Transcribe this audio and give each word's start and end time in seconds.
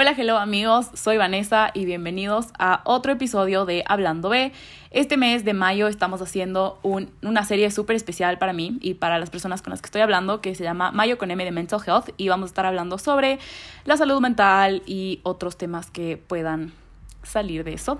Hola, 0.00 0.14
hello 0.16 0.38
amigos, 0.38 0.86
soy 0.94 1.16
Vanessa 1.16 1.72
y 1.74 1.84
bienvenidos 1.84 2.52
a 2.56 2.82
otro 2.84 3.10
episodio 3.10 3.66
de 3.66 3.82
Hablando 3.84 4.28
B. 4.28 4.52
Este 4.92 5.16
mes 5.16 5.44
de 5.44 5.54
mayo 5.54 5.88
estamos 5.88 6.22
haciendo 6.22 6.78
una 6.84 7.44
serie 7.44 7.68
súper 7.72 7.96
especial 7.96 8.38
para 8.38 8.52
mí 8.52 8.78
y 8.80 8.94
para 8.94 9.18
las 9.18 9.28
personas 9.28 9.60
con 9.60 9.72
las 9.72 9.82
que 9.82 9.86
estoy 9.86 10.02
hablando 10.02 10.40
que 10.40 10.54
se 10.54 10.62
llama 10.62 10.92
Mayo 10.92 11.18
con 11.18 11.32
M 11.32 11.44
de 11.44 11.50
Mental 11.50 11.80
Health 11.84 12.10
y 12.16 12.28
vamos 12.28 12.44
a 12.44 12.50
estar 12.50 12.64
hablando 12.64 12.96
sobre 12.96 13.40
la 13.86 13.96
salud 13.96 14.20
mental 14.20 14.84
y 14.86 15.18
otros 15.24 15.58
temas 15.58 15.90
que 15.90 16.16
puedan 16.16 16.70
salir 17.24 17.64
de 17.64 17.72
eso. 17.72 17.98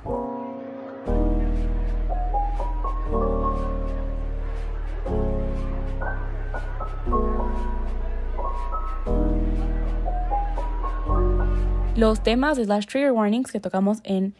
Los 11.98 12.22
temas 12.22 12.58
slash 12.58 12.86
trigger 12.86 13.10
warnings 13.10 13.50
que 13.50 13.58
tocamos 13.58 13.98
en 14.04 14.32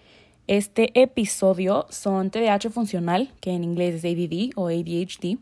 este 0.46 0.92
episodio 0.94 1.86
son 1.90 2.30
TDAH 2.30 2.70
funcional, 2.70 3.32
que 3.40 3.50
en 3.50 3.64
inglés 3.64 3.96
es 3.96 4.04
ADD 4.04 4.52
o 4.54 4.68
ADHD, 4.68 5.38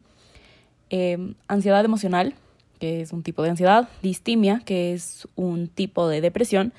em, 0.88 1.34
ansiedad 1.46 1.84
emocional, 1.84 2.32
que 2.78 3.02
es 3.02 3.12
un 3.12 3.22
tipo 3.22 3.42
de 3.42 3.50
ansiedad, 3.50 3.90
distimia, 4.00 4.62
que 4.64 4.94
es 4.94 5.28
un 5.36 5.68
tipo 5.68 6.08
de 6.08 6.22
depresión, 6.22 6.72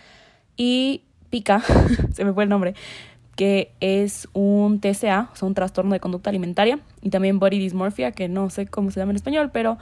y 0.55 1.03
pica, 1.29 1.61
se 2.13 2.25
me 2.25 2.33
fue 2.33 2.45
el 2.45 2.49
nombre, 2.49 2.73
que 3.35 3.69
es 3.79 4.27
un 4.33 4.79
TCA, 4.79 5.29
o 5.33 5.35
sea, 5.35 5.47
un 5.47 5.53
trastorno 5.53 5.93
de 5.93 5.99
conducta 5.99 6.31
alimentaria, 6.31 6.79
y 7.03 7.11
también 7.11 7.37
body 7.37 7.59
dysmorphia, 7.59 8.11
que 8.11 8.27
no 8.27 8.49
sé 8.49 8.65
cómo 8.65 8.89
se 8.89 8.99
llama 8.99 9.11
en 9.11 9.17
español, 9.17 9.51
pero 9.53 9.77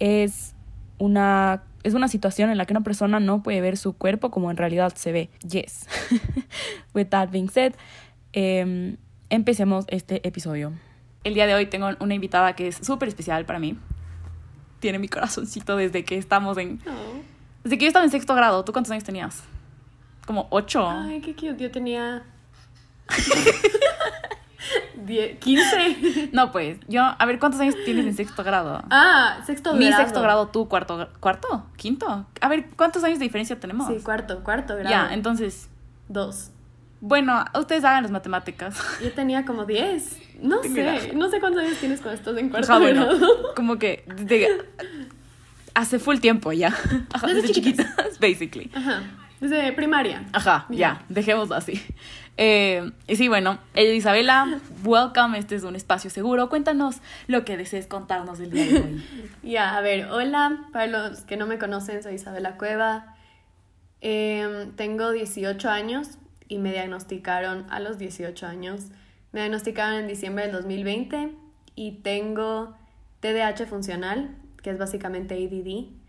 es 0.00 0.56
una 0.98 1.62
es 1.86 1.94
una 1.94 2.08
situación 2.08 2.50
en 2.50 2.58
la 2.58 2.66
que 2.66 2.72
una 2.72 2.82
persona 2.82 3.20
no 3.20 3.44
puede 3.44 3.60
ver 3.60 3.76
su 3.76 3.92
cuerpo 3.92 4.32
como 4.32 4.50
en 4.50 4.56
realidad 4.56 4.92
se 4.96 5.12
ve. 5.12 5.30
Yes. 5.48 5.86
With 6.94 7.06
that 7.10 7.30
being 7.30 7.48
said, 7.48 7.74
em, 8.32 8.96
empecemos 9.30 9.84
este 9.86 10.26
episodio. 10.26 10.72
El 11.22 11.34
día 11.34 11.46
de 11.46 11.54
hoy 11.54 11.66
tengo 11.66 11.88
una 12.00 12.14
invitada 12.14 12.54
que 12.54 12.66
es 12.66 12.76
súper 12.82 13.08
especial 13.08 13.44
para 13.44 13.60
mí. 13.60 13.78
Tiene 14.80 14.98
mi 14.98 15.06
corazoncito 15.08 15.76
desde 15.76 16.04
que 16.04 16.18
estamos 16.18 16.58
en... 16.58 16.80
Oh. 16.88 17.20
Desde 17.62 17.78
que 17.78 17.84
yo 17.84 17.88
estaba 17.88 18.04
en 18.04 18.10
sexto 18.10 18.34
grado. 18.34 18.64
¿Tú 18.64 18.72
cuántos 18.72 18.90
años 18.90 19.04
tenías? 19.04 19.44
Como 20.26 20.48
ocho. 20.50 20.88
Ay, 20.88 21.20
qué 21.20 21.34
cute. 21.34 21.56
Yo 21.56 21.70
tenía... 21.70 22.24
15. 25.40 26.30
No, 26.32 26.52
pues, 26.52 26.78
yo, 26.88 27.02
a 27.02 27.26
ver, 27.26 27.38
¿cuántos 27.38 27.60
años 27.60 27.74
tienes 27.84 28.06
en 28.06 28.14
sexto 28.14 28.42
grado? 28.44 28.82
Ah, 28.90 29.40
sexto 29.46 29.70
grado. 29.70 29.84
Mi 29.84 29.92
sexto 29.92 30.20
grado, 30.20 30.48
tú, 30.48 30.68
cuarto, 30.68 31.08
cuarto, 31.20 31.66
quinto. 31.76 32.26
A 32.40 32.48
ver, 32.48 32.66
¿cuántos 32.76 33.04
años 33.04 33.18
de 33.18 33.24
diferencia 33.24 33.58
tenemos? 33.58 33.88
Sí, 33.88 34.02
cuarto, 34.02 34.42
cuarto 34.42 34.74
grado. 34.74 34.90
Ya, 34.90 35.14
entonces. 35.14 35.68
Dos. 36.08 36.50
Bueno, 37.00 37.44
ustedes 37.58 37.84
hagan 37.84 38.02
las 38.02 38.12
matemáticas. 38.12 38.76
Yo 39.02 39.12
tenía 39.12 39.44
como 39.44 39.64
10. 39.64 40.18
No 40.42 40.62
sé, 40.62 41.12
no 41.14 41.30
sé 41.30 41.40
cuántos 41.40 41.62
años 41.62 41.78
tienes 41.78 42.00
cuando 42.00 42.18
estás 42.18 42.36
en 42.36 42.48
cuarto 42.48 42.80
grado. 42.80 43.54
Como 43.54 43.78
que 43.78 44.04
hace 45.74 45.98
full 45.98 46.18
tiempo 46.18 46.52
ya. 46.52 46.74
desde, 47.26 47.52
chiquitas, 47.52 48.18
basically. 48.20 48.70
Ajá. 48.74 49.02
Desde 49.40 49.72
primaria. 49.72 50.24
Ajá, 50.32 50.66
ya, 50.70 51.04
dejémoslo 51.08 51.54
así. 51.54 51.82
Eh, 52.38 52.90
y 53.06 53.16
sí, 53.16 53.28
bueno, 53.28 53.58
Isabela, 53.74 54.60
welcome, 54.84 55.38
este 55.38 55.54
es 55.56 55.62
un 55.62 55.74
espacio 55.74 56.10
seguro. 56.10 56.48
Cuéntanos 56.48 56.96
lo 57.26 57.44
que 57.44 57.56
desees 57.56 57.86
contarnos 57.86 58.38
del 58.38 58.50
día 58.50 58.66
de 58.66 58.78
hoy. 58.78 59.04
Ya, 59.42 59.76
a 59.76 59.80
ver, 59.80 60.06
hola, 60.10 60.66
para 60.72 60.86
los 60.86 61.20
que 61.22 61.36
no 61.36 61.46
me 61.46 61.58
conocen, 61.58 62.02
soy 62.02 62.14
Isabela 62.14 62.56
Cueva. 62.56 63.16
Em, 64.00 64.72
tengo 64.72 65.12
18 65.12 65.70
años 65.70 66.18
y 66.48 66.58
me 66.58 66.72
diagnosticaron 66.72 67.66
a 67.70 67.80
los 67.80 67.98
18 67.98 68.46
años. 68.46 68.88
Me 69.32 69.40
diagnosticaron 69.40 69.94
en 70.00 70.06
diciembre 70.06 70.44
del 70.44 70.52
2020 70.52 71.32
y 71.74 71.92
tengo 72.02 72.76
TDAH 73.20 73.66
funcional, 73.66 74.36
que 74.62 74.70
es 74.70 74.78
básicamente 74.78 75.34
ADD. 75.34 76.05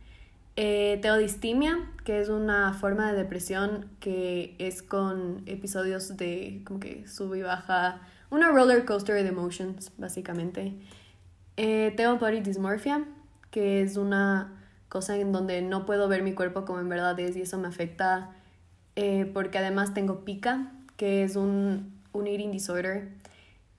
Eh, 0.60 0.98
teodistimia, 1.04 1.88
que 2.04 2.20
es 2.20 2.30
una 2.30 2.74
forma 2.74 3.12
de 3.12 3.18
depresión 3.18 3.92
que 4.00 4.56
es 4.58 4.82
con 4.82 5.44
episodios 5.46 6.18
de 6.18 6.64
como 6.66 6.80
que 6.80 7.08
sube 7.08 7.38
y 7.38 7.42
baja, 7.44 8.02
una 8.32 8.50
roller 8.50 8.84
coaster 8.84 9.22
de 9.22 9.30
emotions, 9.30 9.92
básicamente. 10.00 10.74
Eh, 11.58 11.94
tengo 11.96 12.18
dysmorphia, 12.42 13.06
que 13.52 13.84
es 13.84 13.98
una 13.98 14.52
cosa 14.90 15.16
en 15.18 15.32
donde 15.32 15.62
no 15.62 15.86
puedo 15.86 16.08
ver 16.08 16.24
mi 16.24 16.34
cuerpo 16.34 16.66
como 16.66 16.80
en 16.80 16.90
verdad 16.90 17.20
es 17.20 17.38
y 17.38 17.42
eso 17.42 17.60
me 17.60 17.68
afecta 17.68 18.32
eh, 18.96 19.30
porque 19.32 19.60
además 19.60 19.94
tengo 19.94 20.26
pica, 20.26 20.72
que 20.96 21.24
es 21.24 21.36
un, 21.36 22.02
un 22.14 22.26
eating 22.26 22.52
disorder 22.52 23.10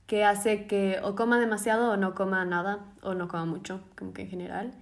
que 0.06 0.24
hace 0.24 0.68
que 0.68 1.00
o 1.02 1.16
coma 1.16 1.40
demasiado 1.40 1.90
o 1.90 1.96
no 1.96 2.14
coma 2.14 2.44
nada 2.44 2.84
o 3.02 3.14
no 3.14 3.26
coma 3.26 3.46
mucho, 3.46 3.80
como 3.96 4.12
que 4.12 4.22
en 4.22 4.28
general. 4.28 4.74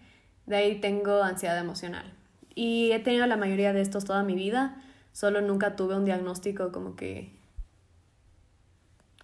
De 0.46 0.56
ahí 0.56 0.80
tengo 0.80 1.22
ansiedad 1.22 1.58
emocional. 1.58 2.12
Y 2.54 2.92
he 2.92 3.00
tenido 3.00 3.26
la 3.26 3.36
mayoría 3.36 3.72
de 3.72 3.80
estos 3.82 4.04
toda 4.04 4.22
mi 4.22 4.34
vida, 4.34 4.82
solo 5.12 5.40
nunca 5.40 5.76
tuve 5.76 5.96
un 5.96 6.04
diagnóstico 6.04 6.72
como 6.72 6.96
que... 6.96 7.34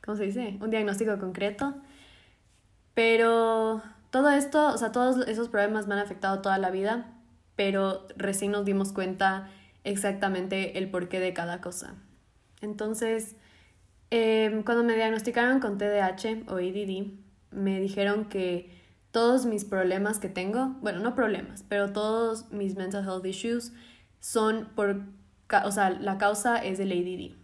¿Cómo 0.04 0.16
se 0.16 0.24
dice? 0.24 0.58
Un 0.60 0.70
diagnóstico 0.70 1.18
concreto. 1.18 1.74
Pero 2.94 3.82
todo 4.10 4.30
esto, 4.30 4.74
o 4.74 4.78
sea, 4.78 4.92
todos 4.92 5.26
esos 5.28 5.48
problemas 5.48 5.86
me 5.86 5.94
han 5.94 6.00
afectado 6.00 6.42
toda 6.42 6.58
la 6.58 6.70
vida, 6.70 7.06
pero 7.56 8.06
recién 8.16 8.52
nos 8.52 8.64
dimos 8.64 8.92
cuenta 8.92 9.48
exactamente 9.84 10.78
el 10.78 10.90
porqué 10.90 11.20
de 11.20 11.32
cada 11.32 11.60
cosa. 11.60 11.94
Entonces, 12.60 13.36
em, 14.10 14.62
cuando 14.62 14.84
me 14.84 14.94
diagnosticaron 14.94 15.60
con 15.60 15.78
TDAH 15.78 16.44
o 16.48 16.58
EDD, 16.58 17.12
me 17.50 17.80
dijeron 17.80 18.26
que 18.26 18.81
todos 19.12 19.44
mis 19.44 19.64
problemas 19.64 20.18
que 20.18 20.28
tengo, 20.28 20.74
bueno, 20.80 20.98
no 21.00 21.14
problemas, 21.14 21.64
pero 21.68 21.92
todos 21.92 22.50
mis 22.50 22.76
mental 22.76 23.04
health 23.04 23.26
issues 23.26 23.72
son 24.20 24.70
por, 24.74 25.02
o 25.64 25.70
sea, 25.70 25.90
la 25.90 26.16
causa 26.16 26.56
es 26.56 26.80
el 26.80 26.90
ADD, 26.90 27.36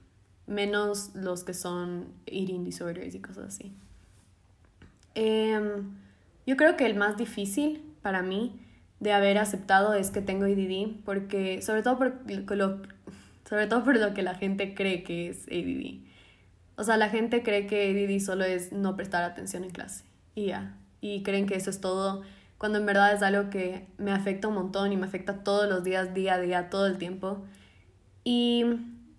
menos 0.47 1.15
los 1.15 1.45
que 1.45 1.53
son 1.53 2.07
eating 2.27 2.65
disorders 2.65 3.15
y 3.15 3.21
cosas 3.21 3.55
así. 3.55 3.77
Em, 5.15 5.95
yo 6.47 6.57
creo 6.57 6.77
que 6.77 6.87
el 6.87 6.95
más 6.95 7.19
difícil 7.19 7.83
para 8.01 8.23
mí 8.23 8.59
de 8.99 9.13
haber 9.13 9.37
aceptado 9.37 9.93
es 9.93 10.11
que 10.11 10.23
tengo 10.23 10.47
ADD, 10.47 11.05
porque 11.05 11.61
sobre 11.61 11.83
todo 11.83 11.99
por 11.99 12.15
lo, 12.57 12.81
sobre 13.47 13.67
todo 13.67 13.85
por 13.85 13.99
lo 13.99 14.15
que 14.15 14.23
la 14.23 14.35
gente 14.35 14.75
cree 14.75 15.03
que 15.03 15.29
es 15.29 15.47
ADD. 15.49 16.09
O 16.77 16.85
sea, 16.85 16.97
la 16.97 17.11
gente 17.11 17.43
cree 17.43 17.67
que 17.67 17.91
ADD 17.91 18.25
solo 18.25 18.45
es 18.45 18.73
no 18.73 18.97
prestar 18.97 19.23
atención 19.25 19.65
en 19.65 19.71
clase 19.71 20.05
y 20.35 20.47
ya 20.47 20.79
y 21.01 21.23
creen 21.23 21.47
que 21.47 21.57
eso 21.57 21.71
es 21.71 21.81
todo, 21.81 22.23
cuando 22.59 22.79
en 22.79 22.87
verdad 22.87 23.13
es 23.13 23.23
algo 23.23 23.51
que 23.51 23.87
me 23.99 24.11
afecta 24.11 24.49
un 24.49 24.55
montón 24.55 24.93
y 24.93 24.97
me 24.97 25.07
afecta 25.07 25.45
todos 25.45 25.69
los 25.69 25.85
días, 25.85 26.13
día 26.13 26.35
a 26.35 26.41
día, 26.41 26.71
todo 26.71 26.87
el 26.87 26.99
tiempo. 26.99 27.45
Y 28.25 28.65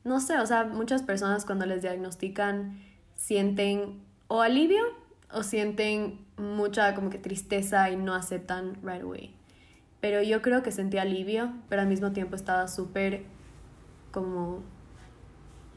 no 0.03 0.19
sé, 0.19 0.37
o 0.39 0.45
sea, 0.45 0.65
muchas 0.65 1.03
personas 1.03 1.45
cuando 1.45 1.65
les 1.65 1.81
diagnostican 1.81 2.77
sienten 3.15 4.01
o 4.27 4.41
alivio 4.41 4.83
o 5.31 5.43
sienten 5.43 6.19
mucha 6.37 6.93
como 6.95 7.09
que 7.09 7.17
tristeza 7.17 7.89
y 7.89 7.95
no 7.95 8.13
aceptan 8.13 8.75
right 8.83 9.03
away. 9.03 9.33
Pero 10.01 10.21
yo 10.21 10.41
creo 10.41 10.61
que 10.61 10.71
sentí 10.71 10.97
alivio, 10.97 11.53
pero 11.69 11.81
al 11.81 11.87
mismo 11.87 12.11
tiempo 12.11 12.35
estaba 12.35 12.67
súper 12.67 13.23
como... 14.11 14.63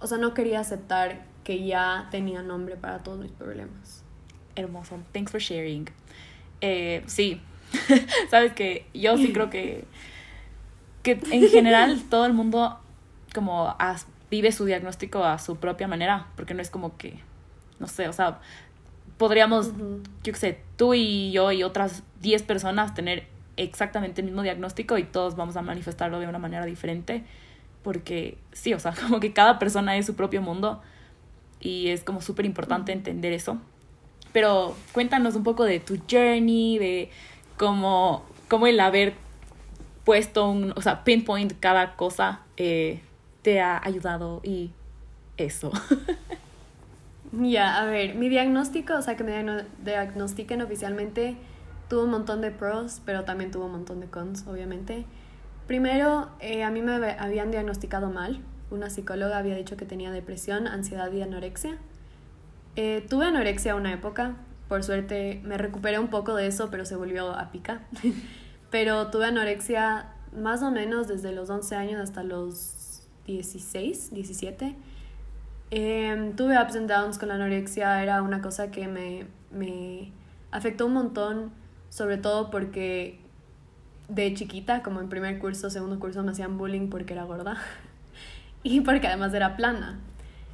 O 0.00 0.06
sea, 0.08 0.18
no 0.18 0.34
quería 0.34 0.60
aceptar 0.60 1.26
que 1.44 1.64
ya 1.64 2.08
tenía 2.10 2.42
nombre 2.42 2.76
para 2.76 3.04
todos 3.04 3.20
mis 3.20 3.32
problemas 3.32 4.01
hermoso. 4.56 4.98
Thanks 5.12 5.30
for 5.30 5.40
sharing. 5.40 5.88
Eh, 6.60 7.02
sí, 7.06 7.40
sabes 8.30 8.52
que 8.52 8.86
yo 8.94 9.16
sí 9.16 9.32
creo 9.32 9.50
que, 9.50 9.84
que 11.02 11.18
en 11.30 11.48
general 11.48 12.02
todo 12.10 12.26
el 12.26 12.32
mundo 12.32 12.78
como 13.34 13.74
vive 14.30 14.52
su 14.52 14.64
diagnóstico 14.64 15.24
a 15.24 15.38
su 15.38 15.56
propia 15.56 15.88
manera, 15.88 16.28
porque 16.36 16.54
no 16.54 16.62
es 16.62 16.70
como 16.70 16.96
que, 16.96 17.18
no 17.78 17.86
sé, 17.86 18.08
o 18.08 18.12
sea, 18.12 18.40
podríamos, 19.18 19.72
yo 20.22 20.32
qué 20.32 20.34
sé, 20.34 20.60
tú 20.76 20.94
y 20.94 21.32
yo 21.32 21.52
y 21.52 21.62
otras 21.62 22.02
10 22.20 22.42
personas 22.42 22.94
tener 22.94 23.26
exactamente 23.56 24.20
el 24.20 24.26
mismo 24.26 24.42
diagnóstico 24.42 24.98
y 24.98 25.04
todos 25.04 25.36
vamos 25.36 25.56
a 25.56 25.62
manifestarlo 25.62 26.18
de 26.18 26.26
una 26.26 26.38
manera 26.38 26.64
diferente, 26.64 27.24
porque 27.82 28.38
sí, 28.52 28.72
o 28.74 28.80
sea, 28.80 28.94
como 29.00 29.20
que 29.20 29.32
cada 29.32 29.58
persona 29.58 29.96
es 29.96 30.06
su 30.06 30.14
propio 30.14 30.42
mundo 30.42 30.82
y 31.60 31.88
es 31.88 32.02
como 32.04 32.20
súper 32.20 32.46
importante 32.46 32.92
entender 32.92 33.32
eso. 33.32 33.58
Pero 34.32 34.74
cuéntanos 34.92 35.34
un 35.34 35.42
poco 35.42 35.64
de 35.64 35.80
tu 35.80 35.98
journey, 36.10 36.78
de 36.78 37.10
cómo, 37.56 38.24
cómo 38.48 38.66
el 38.66 38.80
haber 38.80 39.14
puesto 40.04 40.48
un, 40.48 40.72
o 40.76 40.80
sea, 40.82 41.04
pinpoint 41.04 41.52
cada 41.60 41.96
cosa 41.96 42.40
eh, 42.56 43.00
te 43.42 43.60
ha 43.60 43.80
ayudado 43.84 44.40
y 44.42 44.70
eso. 45.36 45.72
Ya, 47.32 47.80
a 47.80 47.86
ver, 47.86 48.14
mi 48.14 48.28
diagnóstico, 48.28 48.94
o 48.94 49.00
sea, 49.00 49.16
que 49.16 49.24
me 49.24 49.64
diagnostiquen 49.82 50.60
oficialmente, 50.60 51.34
tuvo 51.88 52.04
un 52.04 52.10
montón 52.10 52.42
de 52.42 52.50
pros, 52.50 53.00
pero 53.06 53.24
también 53.24 53.50
tuvo 53.50 53.66
un 53.66 53.72
montón 53.72 54.00
de 54.00 54.06
cons, 54.06 54.46
obviamente. 54.46 55.06
Primero, 55.66 56.28
eh, 56.40 56.62
a 56.62 56.70
mí 56.70 56.82
me 56.82 56.92
habían 56.92 57.50
diagnosticado 57.50 58.10
mal, 58.10 58.42
una 58.70 58.90
psicóloga 58.90 59.38
había 59.38 59.56
dicho 59.56 59.78
que 59.78 59.86
tenía 59.86 60.10
depresión, 60.10 60.66
ansiedad 60.66 61.10
y 61.10 61.22
anorexia. 61.22 61.78
Eh, 62.76 63.04
tuve 63.08 63.26
anorexia 63.26 63.74
una 63.74 63.92
época, 63.92 64.36
por 64.68 64.82
suerte 64.82 65.40
me 65.44 65.58
recuperé 65.58 65.98
un 65.98 66.08
poco 66.08 66.34
de 66.34 66.46
eso, 66.46 66.70
pero 66.70 66.84
se 66.84 66.96
volvió 66.96 67.30
a 67.36 67.50
pica. 67.50 67.82
pero 68.70 69.08
tuve 69.10 69.26
anorexia 69.26 70.12
más 70.34 70.62
o 70.62 70.70
menos 70.70 71.08
desde 71.08 71.32
los 71.32 71.50
11 71.50 71.76
años 71.76 72.00
hasta 72.00 72.22
los 72.22 73.06
16, 73.26 74.14
17. 74.14 74.74
Em, 75.70 76.34
tuve 76.36 76.60
ups 76.60 76.76
and 76.76 76.88
downs 76.88 77.18
con 77.18 77.28
la 77.28 77.34
anorexia, 77.34 78.02
era 78.02 78.22
una 78.22 78.42
cosa 78.42 78.70
que 78.70 78.88
me, 78.88 79.26
me 79.50 80.12
afectó 80.50 80.86
un 80.86 80.94
montón, 80.94 81.52
sobre 81.88 82.18
todo 82.18 82.50
porque 82.50 83.20
de 84.08 84.34
chiquita, 84.34 84.82
como 84.82 85.00
en 85.00 85.08
primer 85.08 85.38
curso, 85.38 85.70
segundo 85.70 85.98
curso, 85.98 86.22
me 86.22 86.32
hacían 86.32 86.58
bullying 86.58 86.88
porque 86.88 87.14
era 87.14 87.24
gorda 87.24 87.56
y 88.62 88.80
porque 88.80 89.06
además 89.06 89.32
era 89.34 89.56
plana. 89.56 90.00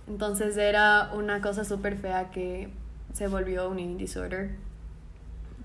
Entonces 0.08 0.56
era 0.56 1.10
una 1.14 1.40
cosa 1.40 1.64
súper 1.64 1.96
fea 1.96 2.30
que 2.30 2.70
se 3.12 3.28
volvió 3.28 3.68
un 3.68 3.78
eating 3.78 3.98
disorder. 3.98 4.50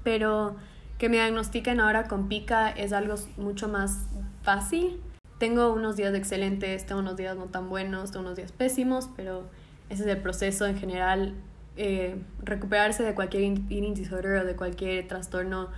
Pero 0.03 0.55
que 0.97 1.09
me 1.09 1.17
diagnostiquen 1.17 1.79
ahora 1.79 2.07
con 2.07 2.27
pica 2.27 2.69
es 2.69 2.93
algo 2.93 3.15
mucho 3.37 3.67
más 3.67 4.05
fácil. 4.41 4.99
Tengo 5.37 5.73
unos 5.73 5.95
días 5.95 6.13
excelentes, 6.13 6.85
tengo 6.85 7.01
unos 7.01 7.17
días 7.17 7.35
no 7.35 7.45
tan 7.45 7.69
buenos, 7.69 8.11
tengo 8.11 8.25
unos 8.25 8.37
días 8.37 8.51
pésimos, 8.51 9.09
pero 9.15 9.43
ese 9.89 10.03
es 10.03 10.09
el 10.09 10.17
proceso 10.21 10.65
en 10.65 10.77
general. 10.77 11.33
Eh, 11.75 12.15
recuperarse 12.43 13.03
de 13.03 13.15
cualquier 13.15 13.43
eating 13.43 13.93
disorder 13.93 14.41
o 14.41 14.45
de 14.45 14.55
cualquier 14.55 15.07
trastorno 15.07 15.69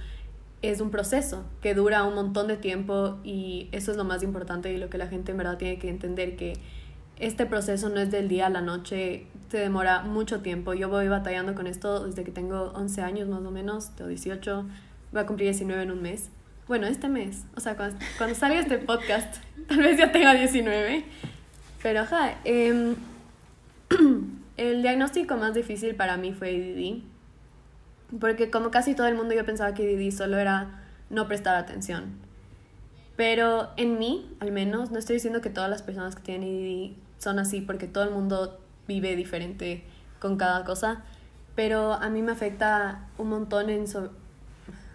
es 0.61 0.81
un 0.81 0.89
proceso 0.89 1.45
que 1.61 1.73
dura 1.73 2.03
un 2.03 2.15
montón 2.15 2.47
de 2.47 2.57
tiempo 2.57 3.17
y 3.23 3.69
eso 3.71 3.91
es 3.91 3.97
lo 3.97 4.03
más 4.03 4.23
importante 4.23 4.73
y 4.73 4.77
lo 4.77 4.89
que 4.89 4.97
la 4.97 5.07
gente 5.07 5.31
en 5.31 5.37
verdad 5.37 5.57
tiene 5.57 5.77
que 5.77 5.89
entender 5.89 6.35
que 6.35 6.53
este 7.19 7.45
proceso 7.45 7.89
no 7.89 7.99
es 7.99 8.11
del 8.11 8.27
día 8.27 8.47
a 8.47 8.49
la 8.49 8.61
noche, 8.61 9.27
te 9.49 9.57
demora 9.57 10.01
mucho 10.01 10.41
tiempo. 10.41 10.73
Yo 10.73 10.89
voy 10.89 11.07
batallando 11.07 11.55
con 11.55 11.67
esto 11.67 12.05
desde 12.05 12.23
que 12.23 12.31
tengo 12.31 12.71
11 12.75 13.01
años 13.01 13.29
más 13.29 13.43
o 13.43 13.51
menos, 13.51 13.95
tengo 13.95 14.09
18, 14.09 14.65
voy 15.11 15.21
a 15.21 15.25
cumplir 15.25 15.47
19 15.49 15.83
en 15.83 15.91
un 15.91 16.01
mes. 16.01 16.29
Bueno, 16.67 16.87
este 16.87 17.09
mes, 17.09 17.43
o 17.55 17.59
sea, 17.59 17.75
cuando, 17.75 17.97
cuando 18.17 18.35
salga 18.35 18.59
este 18.59 18.79
podcast, 18.79 19.37
tal 19.67 19.79
vez 19.79 19.97
ya 19.97 20.11
tenga 20.11 20.33
19. 20.33 21.05
Pero, 21.83 21.99
ajá, 22.01 22.39
eh, 22.43 22.95
el 24.57 24.81
diagnóstico 24.81 25.37
más 25.37 25.53
difícil 25.53 25.95
para 25.95 26.17
mí 26.17 26.33
fue 26.33 26.49
ADD 26.49 27.15
porque 28.19 28.49
como 28.49 28.71
casi 28.71 28.95
todo 28.95 29.07
el 29.07 29.15
mundo 29.15 29.33
yo 29.33 29.45
pensaba 29.45 29.73
que 29.73 29.95
ADD 29.95 30.15
solo 30.15 30.37
era 30.37 30.83
no 31.09 31.27
prestar 31.27 31.55
atención. 31.55 32.17
Pero 33.15 33.69
en 33.77 33.97
mí, 33.97 34.29
al 34.39 34.51
menos, 34.51 34.91
no 34.91 34.99
estoy 34.99 35.15
diciendo 35.15 35.41
que 35.41 35.49
todas 35.49 35.69
las 35.69 35.81
personas 35.81 36.15
que 36.15 36.21
tienen 36.21 36.49
ADD 36.49 37.04
son 37.25 37.39
así 37.39 37.59
porque 37.59 37.87
todo 37.87 38.05
el 38.05 38.11
mundo 38.11 38.61
vive 38.87 39.15
diferente 39.17 39.83
con 40.19 40.37
cada 40.37 40.63
cosa, 40.63 41.03
pero 41.55 41.93
a 41.93 42.09
mí 42.09 42.21
me 42.21 42.31
afecta 42.31 43.07
un 43.17 43.29
montón 43.29 43.69
en 43.69 43.85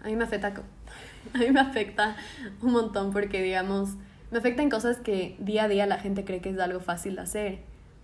a 0.03 0.07
mí 0.07 0.15
me 0.15 0.23
afecta 0.23 0.53
a 1.33 1.37
mí 1.37 1.51
me 1.51 1.59
afecta 1.59 2.15
un 2.61 2.71
montón 2.71 3.11
porque 3.11 3.43
digamos, 3.43 3.91
me 4.31 4.39
afecta 4.39 4.63
en 4.63 4.69
cosas 4.69 4.97
que 4.97 5.35
día 5.39 5.65
a 5.65 5.67
día 5.67 5.85
la 5.85 5.99
gente 5.99 6.25
cree 6.25 6.41
que 6.41 6.49
es 6.49 6.59
algo 6.59 6.79
fácil 6.79 7.15
de 7.15 7.21
hacer. 7.21 7.59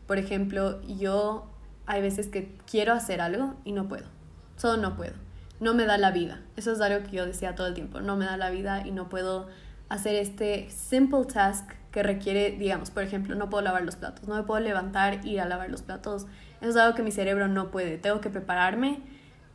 Por 0.05 0.19
ejemplo, 0.19 0.81
yo 0.83 1.49
hay 1.87 2.01
veces 2.01 2.27
que 2.27 2.55
quiero 2.69 2.93
hacer 2.93 3.21
algo 3.21 3.55
y 3.65 3.71
no 3.71 3.87
puedo 3.87 4.17
solo 4.57 4.81
no 4.81 4.95
puedo. 4.95 5.13
No 5.59 5.73
me 5.73 5.85
da 5.85 5.97
la 5.97 6.11
vida. 6.11 6.41
Eso 6.55 6.73
es 6.73 6.81
algo 6.81 7.03
que 7.07 7.15
yo 7.15 7.25
decía 7.25 7.55
todo 7.55 7.67
el 7.67 7.73
tiempo. 7.73 8.01
No 8.01 8.17
me 8.17 8.25
da 8.25 8.37
la 8.37 8.49
vida 8.49 8.85
y 8.85 8.91
no 8.91 9.09
puedo 9.09 9.47
hacer 9.89 10.15
este 10.15 10.69
simple 10.69 11.25
task 11.25 11.71
que 11.97 12.03
requiere, 12.03 12.51
digamos, 12.51 12.91
por 12.91 13.01
ejemplo, 13.01 13.33
no 13.33 13.49
puedo 13.49 13.63
lavar 13.63 13.83
los 13.83 13.95
platos, 13.95 14.27
no 14.27 14.35
me 14.35 14.43
puedo 14.43 14.59
levantar 14.59 15.25
ir 15.25 15.41
a 15.41 15.45
lavar 15.45 15.71
los 15.71 15.81
platos. 15.81 16.27
Eso 16.61 16.69
es 16.69 16.75
algo 16.75 16.95
que 16.95 17.01
mi 17.01 17.09
cerebro 17.09 17.47
no 17.47 17.71
puede. 17.71 17.97
Tengo 17.97 18.21
que 18.21 18.29
prepararme, 18.29 18.99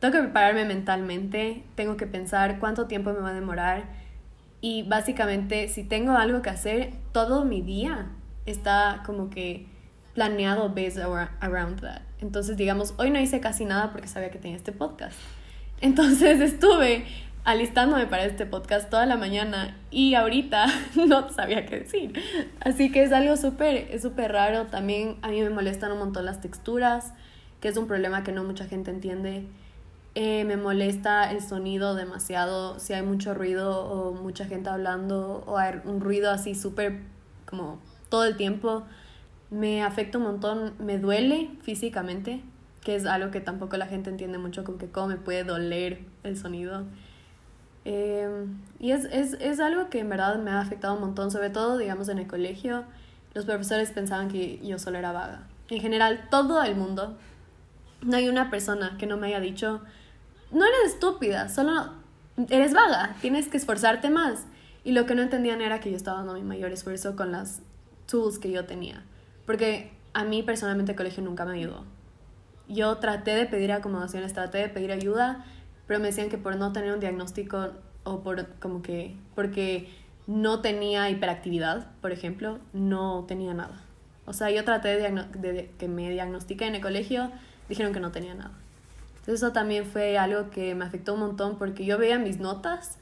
tengo 0.01 0.11
que 0.11 0.19
prepararme 0.19 0.65
mentalmente, 0.65 1.63
tengo 1.75 1.95
que 1.95 2.05
pensar 2.05 2.59
cuánto 2.59 2.85
tiempo 2.85 3.13
me 3.13 3.19
va 3.21 3.29
a 3.29 3.33
demorar 3.33 3.85
y 4.59 4.83
básicamente 4.83 5.69
si 5.69 5.85
tengo 5.85 6.17
algo 6.17 6.41
que 6.41 6.49
hacer, 6.49 6.91
todo 7.13 7.45
mi 7.45 7.61
día 7.61 8.07
está 8.45 9.03
como 9.05 9.29
que 9.29 9.65
planeado 10.13 10.67
based 10.67 11.01
around 11.39 11.79
that. 11.79 12.01
Entonces, 12.19 12.57
digamos, 12.57 12.93
hoy 12.97 13.09
no 13.09 13.21
hice 13.21 13.39
casi 13.39 13.63
nada 13.63 13.93
porque 13.93 14.09
sabía 14.09 14.31
que 14.31 14.37
tenía 14.37 14.57
este 14.57 14.73
podcast. 14.73 15.17
Entonces 15.79 16.41
estuve 16.41 17.05
alistándome 17.43 18.07
para 18.07 18.25
este 18.25 18.45
podcast 18.45 18.89
toda 18.89 19.05
la 19.05 19.17
mañana 19.17 19.77
y 19.91 20.15
ahorita 20.15 20.65
no 21.07 21.29
sabía 21.29 21.65
qué 21.65 21.79
decir. 21.79 22.13
Así 22.59 22.91
que 22.91 23.03
es 23.03 23.11
algo 23.11 23.37
súper, 23.37 23.99
súper 24.01 24.31
raro. 24.31 24.67
También 24.67 25.17
a 25.21 25.29
mí 25.29 25.41
me 25.41 25.49
molestan 25.49 25.91
un 25.91 25.99
montón 25.99 26.25
las 26.25 26.41
texturas, 26.41 27.13
que 27.59 27.67
es 27.67 27.77
un 27.77 27.87
problema 27.87 28.23
que 28.23 28.31
no 28.31 28.43
mucha 28.43 28.65
gente 28.65 28.91
entiende. 28.91 29.45
Eh, 30.15 30.45
me 30.45 30.57
molesta 30.57 31.31
el 31.31 31.41
sonido 31.41 31.95
demasiado, 31.95 32.79
si 32.79 32.93
hay 32.93 33.01
mucho 33.01 33.33
ruido 33.33 33.83
o 33.85 34.13
mucha 34.13 34.45
gente 34.45 34.69
hablando 34.69 35.43
o 35.47 35.57
hay 35.57 35.81
un 35.85 36.01
ruido 36.01 36.29
así 36.29 36.53
súper 36.53 37.01
como 37.45 37.79
todo 38.09 38.25
el 38.25 38.37
tiempo 38.37 38.83
me 39.53 39.83
afecta 39.83 40.17
un 40.17 40.23
montón, 40.23 40.73
me 40.79 40.97
duele 40.97 41.51
físicamente, 41.61 42.41
que 42.81 42.95
es 42.95 43.05
algo 43.05 43.29
que 43.29 43.39
tampoco 43.39 43.77
la 43.77 43.85
gente 43.85 44.09
entiende 44.09 44.39
mucho, 44.39 44.63
con 44.63 44.79
que 44.79 44.87
cómo 44.87 45.07
me 45.07 45.17
puede 45.17 45.43
doler 45.43 45.99
el 46.23 46.37
sonido. 46.37 46.85
Em, 47.85 48.61
y 48.79 48.91
es, 48.91 49.05
es, 49.05 49.33
es 49.33 49.59
algo 49.59 49.89
que 49.89 49.99
en 49.99 50.09
verdad 50.09 50.37
me 50.37 50.51
ha 50.51 50.59
afectado 50.59 50.95
un 50.95 51.01
montón, 51.01 51.31
sobre 51.31 51.49
todo, 51.49 51.77
digamos, 51.77 52.09
en 52.09 52.19
el 52.19 52.27
colegio. 52.27 52.85
Los 53.33 53.45
profesores 53.45 53.91
pensaban 53.91 54.29
que 54.29 54.59
yo 54.65 54.79
solo 54.79 54.97
era 54.97 55.11
vaga. 55.11 55.47
En 55.69 55.79
general, 55.79 56.27
todo 56.29 56.61
el 56.63 56.75
mundo. 56.75 57.17
No 58.01 58.17
hay 58.17 58.27
una 58.27 58.49
persona 58.49 58.97
que 58.97 59.07
no 59.07 59.17
me 59.17 59.27
haya 59.27 59.39
dicho, 59.39 59.81
no 60.51 60.65
eres 60.65 60.93
estúpida, 60.93 61.49
solo 61.49 61.91
eres 62.49 62.73
vaga, 62.73 63.15
tienes 63.21 63.47
que 63.47 63.57
esforzarte 63.57 64.09
más. 64.09 64.45
Y 64.83 64.91
lo 64.91 65.05
que 65.05 65.15
no 65.15 65.21
entendían 65.21 65.61
era 65.61 65.79
que 65.79 65.89
yo 65.89 65.95
estaba 65.97 66.17
dando 66.17 66.33
mi 66.33 66.43
mayor 66.43 66.71
esfuerzo 66.71 67.15
con 67.15 67.31
las 67.31 67.61
tools 68.05 68.39
que 68.39 68.51
yo 68.51 68.65
tenía. 68.65 69.03
Porque 69.45 69.91
a 70.13 70.25
mí 70.25 70.43
personalmente 70.43 70.91
el 70.91 70.97
colegio 70.97 71.23
nunca 71.23 71.45
me 71.45 71.53
ayudó. 71.53 71.85
Yo 72.67 72.97
traté 72.97 73.31
de 73.31 73.45
pedir 73.45 73.71
acomodaciones, 73.71 74.33
traté 74.33 74.59
de 74.59 74.69
pedir 74.69 74.91
ayuda, 74.91 75.45
pero 75.87 75.99
me 75.99 76.07
decían 76.07 76.29
que 76.29 76.37
por 76.37 76.55
no 76.55 76.71
tener 76.71 76.93
un 76.93 76.99
diagnóstico 76.99 77.71
o 78.03 78.21
por 78.21 78.47
como 78.59 78.81
que 78.81 79.15
porque 79.35 79.89
no 80.27 80.61
tenía 80.61 81.09
hiperactividad, 81.09 81.87
por 82.01 82.11
ejemplo, 82.11 82.59
no 82.71 83.25
tenía 83.27 83.53
nada. 83.53 83.83
O 84.25 84.33
sea, 84.33 84.49
yo 84.51 84.63
traté 84.63 84.97
de, 84.97 85.09
de 85.39 85.71
que 85.77 85.87
me 85.87 86.09
diagnostiquen 86.09 86.69
en 86.69 86.75
el 86.75 86.81
colegio, 86.81 87.31
dijeron 87.67 87.93
que 87.93 87.99
no 87.99 88.11
tenía 88.11 88.33
nada. 88.33 88.51
Entonces 89.15 89.35
eso 89.35 89.51
también 89.51 89.85
fue 89.85 90.17
algo 90.17 90.49
que 90.49 90.75
me 90.75 90.85
afectó 90.85 91.13
un 91.13 91.21
montón 91.21 91.57
porque 91.57 91.85
yo 91.85 91.97
veía 91.97 92.19
mis 92.19 92.39
notas 92.39 92.97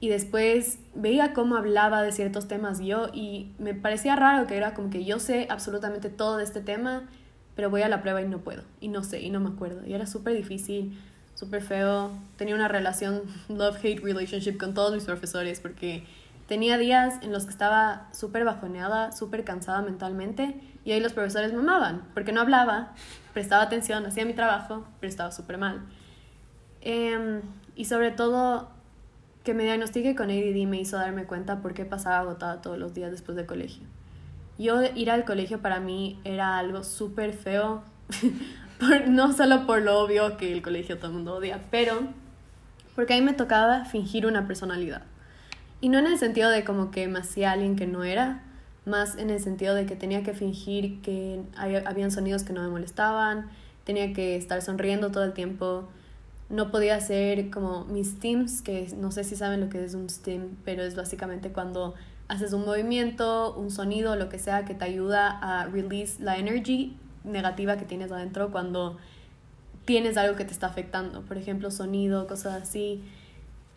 y 0.00 0.08
después 0.08 0.78
veía 0.94 1.32
cómo 1.32 1.56
hablaba 1.56 2.02
de 2.02 2.12
ciertos 2.12 2.48
temas 2.48 2.80
yo 2.80 3.08
y 3.12 3.52
me 3.58 3.74
parecía 3.74 4.16
raro 4.16 4.46
que 4.46 4.56
era 4.56 4.74
como 4.74 4.90
que 4.90 5.04
yo 5.04 5.18
sé 5.18 5.46
absolutamente 5.50 6.10
todo 6.10 6.36
de 6.36 6.44
este 6.44 6.60
tema, 6.60 7.08
pero 7.54 7.70
voy 7.70 7.82
a 7.82 7.88
la 7.88 8.02
prueba 8.02 8.20
y 8.20 8.28
no 8.28 8.38
puedo, 8.38 8.62
y 8.80 8.88
no 8.88 9.02
sé, 9.04 9.20
y 9.20 9.30
no 9.30 9.40
me 9.40 9.48
acuerdo. 9.48 9.86
Y 9.86 9.94
era 9.94 10.06
súper 10.06 10.34
difícil, 10.34 10.98
súper 11.36 11.62
feo. 11.62 12.10
Tenía 12.36 12.56
una 12.56 12.66
relación, 12.66 13.22
love-hate 13.48 14.02
relationship 14.02 14.56
con 14.58 14.74
todos 14.74 14.92
mis 14.92 15.04
profesores 15.04 15.60
porque 15.60 16.04
tenía 16.48 16.78
días 16.78 17.22
en 17.22 17.30
los 17.30 17.44
que 17.44 17.50
estaba 17.50 18.08
súper 18.12 18.44
bajoneada, 18.44 19.12
súper 19.12 19.44
cansada 19.44 19.82
mentalmente 19.82 20.60
y 20.84 20.92
ahí 20.92 21.00
los 21.00 21.12
profesores 21.12 21.52
me 21.52 21.60
amaban 21.60 22.02
porque 22.14 22.32
no 22.32 22.40
hablaba, 22.40 22.92
prestaba 23.32 23.62
atención, 23.62 24.04
hacía 24.06 24.24
mi 24.24 24.32
trabajo, 24.32 24.84
pero 24.98 25.08
estaba 25.08 25.30
súper 25.30 25.58
mal. 25.58 25.82
Em, 26.80 27.42
y 27.74 27.84
sobre 27.84 28.10
todo 28.10 28.70
que 29.44 29.54
me 29.54 29.64
diagnostiqué 29.64 30.16
con 30.16 30.30
ADD 30.30 30.66
me 30.66 30.80
hizo 30.80 30.96
darme 30.96 31.24
cuenta 31.24 31.60
por 31.60 31.74
qué 31.74 31.84
pasaba 31.84 32.18
agotada 32.18 32.62
todos 32.62 32.78
los 32.78 32.94
días 32.94 33.10
después 33.10 33.36
del 33.36 33.46
colegio. 33.46 33.84
Yo 34.58 34.82
ir 34.94 35.10
al 35.10 35.24
colegio 35.24 35.60
para 35.60 35.80
mí 35.80 36.18
era 36.24 36.58
algo 36.58 36.82
súper 36.82 37.32
feo, 37.32 37.82
no 39.08 39.32
solo 39.32 39.66
por 39.66 39.82
lo 39.82 40.00
obvio 40.00 40.36
que 40.36 40.52
el 40.52 40.62
colegio 40.62 40.98
todo 40.98 41.08
el 41.08 41.14
mundo 41.14 41.34
odia, 41.34 41.60
pero 41.70 42.00
porque 42.94 43.14
a 43.14 43.16
mí 43.18 43.22
me 43.22 43.34
tocaba 43.34 43.84
fingir 43.84 44.26
una 44.26 44.46
personalidad. 44.46 45.02
Y 45.80 45.90
no 45.90 45.98
en 45.98 46.06
el 46.06 46.18
sentido 46.18 46.50
de 46.50 46.64
como 46.64 46.90
que 46.90 47.06
me 47.08 47.18
hacía 47.18 47.52
alguien 47.52 47.76
que 47.76 47.86
no 47.86 48.04
era, 48.04 48.42
más 48.86 49.16
en 49.18 49.30
el 49.30 49.40
sentido 49.40 49.74
de 49.74 49.84
que 49.84 49.96
tenía 49.96 50.22
que 50.22 50.32
fingir 50.32 51.02
que 51.02 51.42
habían 51.56 52.10
sonidos 52.10 52.44
que 52.44 52.52
no 52.52 52.62
me 52.62 52.68
molestaban, 52.68 53.50
tenía 53.84 54.12
que 54.12 54.36
estar 54.36 54.62
sonriendo 54.62 55.10
todo 55.10 55.24
el 55.24 55.32
tiempo, 55.32 55.88
no 56.48 56.70
podía 56.70 56.94
hacer 56.94 57.50
como 57.50 57.84
mis 57.84 58.12
steams, 58.12 58.62
que 58.62 58.88
no 58.96 59.10
sé 59.10 59.24
si 59.24 59.36
saben 59.36 59.60
lo 59.60 59.68
que 59.68 59.84
es 59.84 59.94
un 59.94 60.08
steam, 60.08 60.56
pero 60.64 60.82
es 60.84 60.94
básicamente 60.94 61.50
cuando 61.50 61.94
haces 62.28 62.52
un 62.52 62.64
movimiento, 62.64 63.54
un 63.54 63.70
sonido, 63.70 64.16
lo 64.16 64.28
que 64.28 64.38
sea, 64.38 64.64
que 64.64 64.74
te 64.74 64.84
ayuda 64.84 65.38
a 65.42 65.66
release 65.66 66.22
la 66.22 66.38
energy 66.38 66.96
negativa 67.26 67.76
que 67.76 67.84
tienes 67.84 68.10
adentro 68.12 68.50
cuando 68.50 68.96
tienes 69.84 70.16
algo 70.16 70.36
que 70.36 70.44
te 70.44 70.52
está 70.52 70.66
afectando, 70.66 71.22
por 71.22 71.38
ejemplo, 71.38 71.70
sonido, 71.70 72.26
cosas 72.26 72.62
así. 72.62 73.02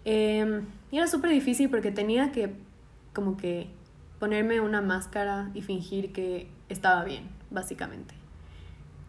Em, 0.06 0.66
y 0.92 0.98
era 0.98 1.08
súper 1.08 1.30
difícil 1.30 1.70
porque 1.70 1.92
tenía 1.92 2.32
que 2.32 2.54
como 3.14 3.38
que 3.38 3.68
ponerme 4.20 4.62
una 4.62 4.82
máscara 4.82 5.52
y 5.54 5.62
fingir 5.62 6.12
que 6.12 6.48
estaba 6.68 7.04
bien, 7.04 7.30
básicamente. 7.52 8.14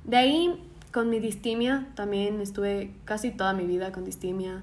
De 0.04 0.16
ahí, 0.16 0.62
con 0.92 1.11
mi 1.11 1.20
distimia, 1.20 1.88
también 1.94 2.40
estuve 2.40 2.92
casi 3.04 3.30
toda 3.30 3.52
mi 3.52 3.66
vida 3.66 3.92
con 3.92 4.04
distimia. 4.04 4.62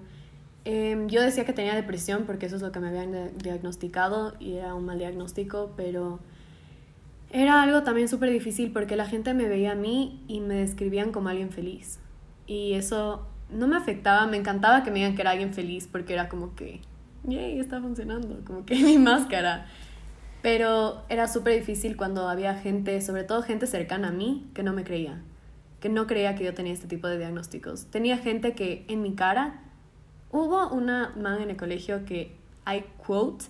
Em, 0.66 1.08
yo 1.08 1.22
decía 1.22 1.46
que 1.46 1.54
tenía 1.54 1.76
depresión 1.76 2.26
porque 2.26 2.46
eso 2.46 2.58
es 2.58 2.62
lo 2.62 2.72
que 2.72 2.80
me 2.80 2.90
habían 2.90 3.38
diagnosticado 3.38 4.36
y 4.40 4.56
era 4.56 4.76
un 4.76 4.86
mal 4.86 5.00
diagnóstico, 5.00 5.72
pero 5.78 6.20
era 7.30 7.62
algo 7.62 7.84
también 7.84 8.08
súper 8.08 8.30
difícil 8.30 8.72
porque 8.72 8.96
la 8.96 9.06
gente 9.06 9.34
me 9.34 9.48
veía 9.48 9.74
a 9.74 9.76
mí 9.76 10.24
y 10.28 10.40
me 10.40 10.56
describían 10.56 11.12
como 11.12 11.30
alguien 11.30 11.52
feliz. 11.52 12.00
Y 12.46 12.74
eso 12.74 13.28
no 13.50 13.68
me 13.68 13.76
afectaba, 13.76 14.28
me 14.28 14.38
encantaba 14.38 14.84
que 14.84 14.92
me 14.92 15.00
digan 15.00 15.16
que 15.16 15.22
era 15.22 15.32
alguien 15.32 15.54
feliz 15.54 15.88
porque 15.92 16.14
era 16.14 16.30
como 16.30 16.56
que, 16.56 16.82
yay, 17.24 17.60
está 17.60 17.82
funcionando, 17.82 18.44
como 18.46 18.66
que 18.66 18.76
mi 18.84 18.98
máscara. 18.98 19.66
Pero 20.42 21.04
era 21.10 21.28
súper 21.28 21.56
difícil 21.56 21.98
cuando 21.98 22.30
había 22.30 22.56
gente, 22.56 23.02
sobre 23.02 23.24
todo 23.24 23.42
gente 23.42 23.68
cercana 23.68 24.10
a 24.10 24.12
mí, 24.12 24.50
que 24.54 24.64
no 24.64 24.72
me 24.72 24.84
creía, 24.84 25.22
que 25.82 25.90
no 25.90 26.08
creía 26.08 26.36
que 26.36 26.46
yo 26.46 26.54
tenía 26.54 26.74
este 26.74 26.88
tipo 26.88 27.08
de 27.08 27.18
diagnósticos. 27.18 27.88
Tenía 27.88 28.18
gente 28.18 28.54
que 28.54 28.86
en 28.88 29.02
mi 29.02 29.14
cara, 29.14 29.62
hubo 30.32 30.70
una 30.70 31.14
man 31.18 31.42
en 31.42 31.50
el 31.50 31.58
colegio 31.58 32.06
que, 32.06 32.36
I 32.66 32.84
quote, 33.06 33.46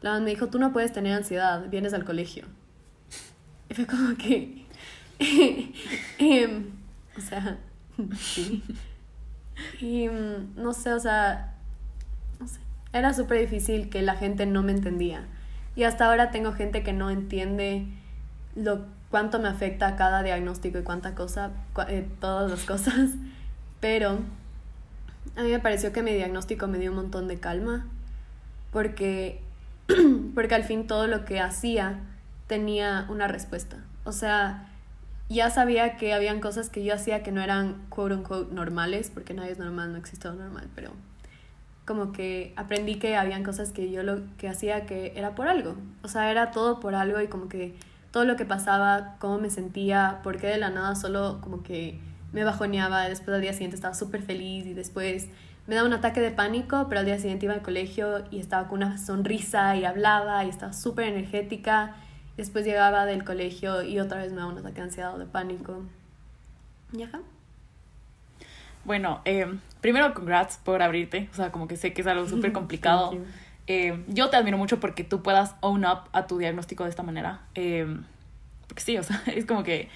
la 0.00 0.18
me 0.18 0.30
dijo, 0.30 0.48
tú 0.48 0.58
no 0.58 0.72
puedes 0.72 0.92
tener 0.92 1.12
ansiedad, 1.12 1.68
vienes 1.68 1.94
al 1.94 2.04
colegio. 2.04 2.46
Y 3.72 3.74
fue 3.74 3.86
como 3.86 4.14
que, 4.18 4.66
em, 6.18 6.66
o 7.16 7.20
sea, 7.22 7.56
sí. 8.18 8.62
Y 9.80 10.10
mm, 10.10 10.56
no 10.56 10.74
sé, 10.74 10.92
o 10.92 11.00
sea, 11.00 11.54
no 12.38 12.46
sé, 12.46 12.60
era 12.92 13.14
súper 13.14 13.40
difícil 13.40 13.88
que 13.88 14.02
la 14.02 14.14
gente 14.14 14.44
no 14.44 14.62
me 14.62 14.72
entendía. 14.72 15.24
Y 15.74 15.84
hasta 15.84 16.06
ahora 16.06 16.30
tengo 16.30 16.52
gente 16.52 16.82
que 16.82 16.92
no 16.92 17.08
entiende 17.08 17.86
lo 18.56 18.84
cuánto 19.10 19.38
me 19.38 19.48
afecta 19.48 19.96
cada 19.96 20.22
diagnóstico 20.22 20.78
y 20.78 20.82
cuánta 20.82 21.14
cosa, 21.14 21.52
eh, 21.88 22.06
todas 22.20 22.50
las 22.50 22.64
cosas. 22.66 23.12
Pero 23.80 24.18
a 25.34 25.42
mí 25.44 25.50
me 25.50 25.60
pareció 25.60 25.94
que 25.94 26.02
mi 26.02 26.12
diagnóstico 26.12 26.68
me 26.68 26.76
dio 26.76 26.90
un 26.90 26.96
montón 26.96 27.26
de 27.26 27.38
calma 27.40 27.86
porque, 28.70 29.40
porque 30.34 30.54
al 30.56 30.64
fin 30.64 30.86
todo 30.86 31.06
lo 31.06 31.24
que 31.24 31.40
hacía 31.40 32.00
tenía 32.46 33.06
una 33.08 33.28
respuesta. 33.28 33.78
O 34.04 34.12
sea, 34.12 34.68
ya 35.28 35.50
sabía 35.50 35.96
que 35.96 36.12
habían 36.14 36.40
cosas 36.40 36.68
que 36.68 36.84
yo 36.84 36.94
hacía 36.94 37.22
que 37.22 37.32
no 37.32 37.40
eran 37.40 37.82
quote 37.88 38.14
unquote 38.14 38.54
normales, 38.54 39.10
porque 39.12 39.34
nadie 39.34 39.52
es 39.52 39.58
normal, 39.58 39.92
no 39.92 39.98
existe 39.98 40.28
lo 40.28 40.34
normal, 40.34 40.68
pero 40.74 40.90
como 41.84 42.12
que 42.12 42.52
aprendí 42.56 42.96
que 42.96 43.16
habían 43.16 43.42
cosas 43.42 43.72
que 43.72 43.90
yo 43.90 44.02
lo 44.02 44.20
que 44.38 44.48
hacía 44.48 44.86
que 44.86 45.12
era 45.16 45.34
por 45.34 45.48
algo. 45.48 45.76
O 46.02 46.08
sea, 46.08 46.30
era 46.30 46.50
todo 46.50 46.80
por 46.80 46.94
algo 46.94 47.20
y 47.20 47.28
como 47.28 47.48
que 47.48 47.74
todo 48.10 48.24
lo 48.24 48.36
que 48.36 48.44
pasaba, 48.44 49.16
cómo 49.18 49.38
me 49.38 49.50
sentía, 49.50 50.20
por 50.22 50.38
qué 50.38 50.48
de 50.48 50.58
la 50.58 50.70
nada 50.70 50.94
solo 50.94 51.40
como 51.40 51.62
que 51.62 51.98
me 52.32 52.44
bajoneaba, 52.44 53.08
después 53.08 53.34
al 53.34 53.42
día 53.42 53.52
siguiente 53.52 53.76
estaba 53.76 53.94
súper 53.94 54.22
feliz 54.22 54.66
y 54.66 54.74
después 54.74 55.28
me 55.66 55.74
daba 55.74 55.86
un 55.86 55.94
ataque 55.94 56.20
de 56.20 56.30
pánico, 56.30 56.86
pero 56.88 57.00
al 57.00 57.06
día 57.06 57.18
siguiente 57.18 57.46
iba 57.46 57.54
al 57.54 57.62
colegio 57.62 58.24
y 58.30 58.40
estaba 58.40 58.68
con 58.68 58.82
una 58.82 58.98
sonrisa 58.98 59.76
y 59.76 59.84
hablaba 59.84 60.44
y 60.44 60.48
estaba 60.48 60.72
súper 60.72 61.06
energética. 61.06 61.94
Después 62.36 62.64
llegaba 62.64 63.04
del 63.04 63.24
colegio 63.24 63.82
y 63.82 64.00
otra 64.00 64.18
vez 64.22 64.32
me 64.32 64.38
daba 64.38 64.52
un 64.52 64.58
ataque 64.58 64.76
de 64.76 64.82
ansiedad 64.82 65.14
o 65.14 65.18
de 65.18 65.26
pánico. 65.26 65.82
¿Y 66.92 67.02
acá? 67.02 67.20
Bueno, 68.84 69.20
eh, 69.24 69.46
primero 69.80 70.12
congrats 70.14 70.56
por 70.56 70.82
abrirte, 70.82 71.28
o 71.32 71.36
sea, 71.36 71.52
como 71.52 71.68
que 71.68 71.76
sé 71.76 71.92
que 71.92 72.00
es 72.00 72.06
algo 72.06 72.26
súper 72.26 72.52
complicado. 72.52 73.12
Eh, 73.66 74.02
yo 74.08 74.28
te 74.28 74.36
admiro 74.36 74.58
mucho 74.58 74.80
porque 74.80 75.04
tú 75.04 75.22
puedas 75.22 75.54
own 75.60 75.84
up 75.84 76.08
a 76.12 76.26
tu 76.26 76.38
diagnóstico 76.38 76.84
de 76.84 76.90
esta 76.90 77.02
manera. 77.02 77.42
Eh, 77.54 77.86
porque 78.66 78.82
sí, 78.82 78.96
o 78.96 79.02
sea, 79.02 79.22
es 79.34 79.46
como 79.46 79.62
que 79.62 79.88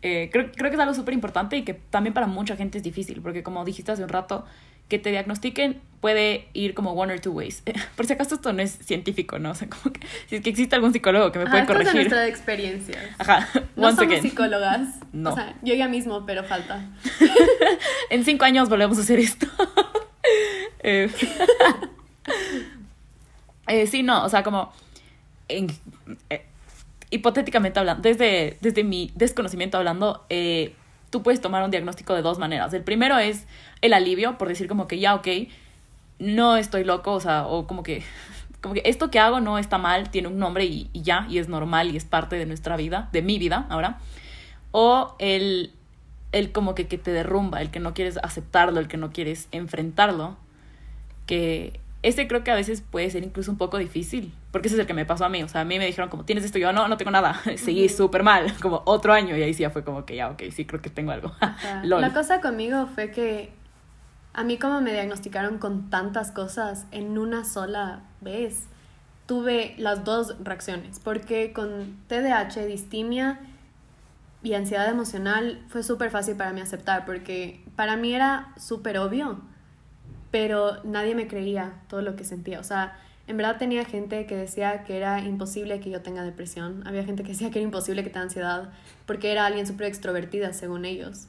creo, 0.00 0.52
creo 0.52 0.70
que 0.70 0.74
es 0.74 0.80
algo 0.80 0.94
súper 0.94 1.14
importante 1.14 1.56
y 1.56 1.62
que 1.62 1.74
también 1.74 2.14
para 2.14 2.26
mucha 2.26 2.56
gente 2.56 2.78
es 2.78 2.84
difícil, 2.84 3.22
porque 3.22 3.42
como 3.42 3.64
dijiste 3.64 3.90
hace 3.90 4.02
un 4.02 4.08
rato, 4.08 4.44
que 4.88 4.98
te 4.98 5.10
diagnostiquen 5.10 5.80
puede 6.00 6.48
ir 6.52 6.74
como 6.74 6.92
one 6.92 7.12
or 7.12 7.20
two 7.20 7.32
ways. 7.32 7.62
Por 7.96 8.06
si 8.06 8.12
acaso 8.12 8.36
esto 8.36 8.52
no 8.52 8.62
es 8.62 8.72
científico, 8.72 9.38
¿no? 9.38 9.50
O 9.50 9.54
sea, 9.54 9.68
como 9.68 9.92
que 9.92 10.00
si 10.28 10.36
es 10.36 10.42
que 10.42 10.50
existe 10.50 10.76
algún 10.76 10.92
psicólogo 10.92 11.32
que 11.32 11.38
me 11.40 11.46
puede 11.46 11.66
corregir. 11.66 11.88
Esto 11.88 11.98
es 11.98 12.06
nuestra 12.06 12.26
experiencia. 12.28 13.16
Ajá. 13.18 13.48
No 13.74 13.92
somos 13.96 14.20
psicólogas. 14.20 14.88
No. 15.12 15.32
O 15.32 15.34
sea, 15.34 15.54
yo 15.62 15.74
ya 15.74 15.88
mismo, 15.88 16.24
pero 16.26 16.44
falta. 16.44 16.88
en 18.10 18.24
cinco 18.24 18.44
años 18.44 18.68
volvemos 18.68 18.98
a 18.98 19.00
hacer 19.00 19.18
esto. 19.18 19.46
Eh, 20.82 21.10
eh, 23.66 23.86
sí, 23.86 24.02
no, 24.02 24.24
o 24.24 24.28
sea, 24.28 24.42
como 24.42 24.72
en, 25.48 25.68
eh, 26.30 26.44
hipotéticamente 27.10 27.78
hablando, 27.78 28.02
desde, 28.02 28.56
desde 28.60 28.84
mi 28.84 29.10
desconocimiento 29.14 29.78
hablando, 29.78 30.24
eh, 30.28 30.74
tú 31.10 31.22
puedes 31.22 31.40
tomar 31.40 31.62
un 31.62 31.70
diagnóstico 31.70 32.14
de 32.14 32.22
dos 32.22 32.38
maneras. 32.38 32.72
El 32.74 32.82
primero 32.82 33.18
es 33.18 33.46
el 33.80 33.92
alivio, 33.92 34.38
por 34.38 34.48
decir 34.48 34.68
como 34.68 34.86
que 34.88 34.98
ya, 34.98 35.14
ok, 35.14 35.28
no 36.18 36.56
estoy 36.56 36.84
loco, 36.84 37.12
o 37.12 37.20
sea, 37.20 37.46
o 37.46 37.66
como 37.66 37.82
que, 37.82 38.02
como 38.60 38.74
que 38.74 38.82
esto 38.84 39.10
que 39.10 39.18
hago 39.18 39.40
no 39.40 39.58
está 39.58 39.78
mal, 39.78 40.10
tiene 40.10 40.28
un 40.28 40.38
nombre 40.38 40.64
y, 40.64 40.90
ya, 40.92 41.26
y 41.28 41.38
es 41.38 41.48
normal 41.48 41.92
y 41.92 41.96
es 41.96 42.04
parte 42.04 42.36
de 42.36 42.46
nuestra 42.46 42.76
vida, 42.76 43.08
de 43.12 43.22
mi 43.22 43.38
vida 43.38 43.66
ahora. 43.68 43.98
O 44.72 45.14
el, 45.18 45.72
el 46.32 46.52
como 46.52 46.74
que, 46.74 46.86
que 46.86 46.98
te 46.98 47.12
derrumba, 47.12 47.62
el 47.62 47.70
que 47.70 47.80
no 47.80 47.94
quieres 47.94 48.18
aceptarlo, 48.22 48.80
el 48.80 48.88
que 48.88 48.96
no 48.96 49.10
quieres 49.10 49.48
enfrentarlo, 49.52 50.36
que 51.26 51.80
ese 52.02 52.28
creo 52.28 52.44
que 52.44 52.50
a 52.50 52.54
veces 52.54 52.82
puede 52.82 53.10
ser 53.10 53.24
incluso 53.24 53.50
un 53.50 53.58
poco 53.58 53.78
difícil, 53.78 54.32
porque 54.56 54.68
ese 54.68 54.76
es 54.76 54.80
el 54.80 54.86
que 54.86 54.94
me 54.94 55.04
pasó 55.04 55.26
a 55.26 55.28
mí. 55.28 55.42
O 55.42 55.48
sea, 55.48 55.60
a 55.60 55.64
mí 55.66 55.78
me 55.78 55.84
dijeron 55.84 56.08
como, 56.08 56.24
¿tienes 56.24 56.42
esto? 56.42 56.56
Yo, 56.58 56.72
no, 56.72 56.88
no 56.88 56.96
tengo 56.96 57.10
nada. 57.10 57.38
Seguí 57.58 57.90
súper 57.90 58.22
mal, 58.22 58.54
como 58.62 58.80
otro 58.86 59.12
año, 59.12 59.36
y 59.36 59.42
ahí 59.42 59.52
sí 59.52 59.60
ya 59.60 59.68
fue 59.68 59.84
como 59.84 60.06
que 60.06 60.16
ya, 60.16 60.30
ok, 60.30 60.44
sí, 60.50 60.64
creo 60.64 60.80
que 60.80 60.88
tengo 60.88 61.12
algo. 61.12 61.30
La 61.84 62.14
cosa 62.14 62.40
conmigo 62.40 62.86
fue 62.86 63.10
que 63.10 63.52
a 64.32 64.44
mí 64.44 64.56
como 64.56 64.80
me 64.80 64.94
diagnosticaron 64.94 65.58
con 65.58 65.90
tantas 65.90 66.30
cosas 66.30 66.86
en 66.90 67.18
una 67.18 67.44
sola 67.44 68.00
vez, 68.22 68.64
tuve 69.26 69.74
las 69.76 70.04
dos 70.04 70.34
reacciones, 70.42 71.00
porque 71.00 71.52
con 71.52 71.98
TDAH, 72.06 72.64
distimia 72.64 73.38
y 74.42 74.54
ansiedad 74.54 74.88
emocional 74.88 75.62
fue 75.68 75.82
súper 75.82 76.10
fácil 76.10 76.34
para 76.34 76.54
mí 76.54 76.62
aceptar, 76.62 77.04
porque 77.04 77.62
para 77.76 77.98
mí 77.98 78.14
era 78.14 78.54
súper 78.56 78.96
obvio 78.96 79.38
pero 80.30 80.82
nadie 80.84 81.14
me 81.14 81.28
creía 81.28 81.80
todo 81.88 82.02
lo 82.02 82.14
que 82.14 82.24
sentía. 82.24 82.60
O 82.60 82.62
sea, 82.62 82.98
en 83.26 83.36
verdad 83.36 83.58
tenía 83.58 83.84
gente 83.84 84.26
que 84.26 84.36
decía 84.36 84.84
que 84.84 84.96
era 84.96 85.20
imposible 85.20 85.80
que 85.80 85.90
yo 85.90 86.00
tenga 86.02 86.22
depresión. 86.22 86.86
Había 86.86 87.04
gente 87.04 87.22
que 87.22 87.30
decía 87.30 87.50
que 87.50 87.58
era 87.58 87.64
imposible 87.64 88.04
que 88.04 88.10
tenga 88.10 88.22
ansiedad 88.22 88.70
porque 89.04 89.32
era 89.32 89.46
alguien 89.46 89.66
súper 89.66 89.88
extrovertida, 89.88 90.52
según 90.52 90.84
ellos. 90.84 91.26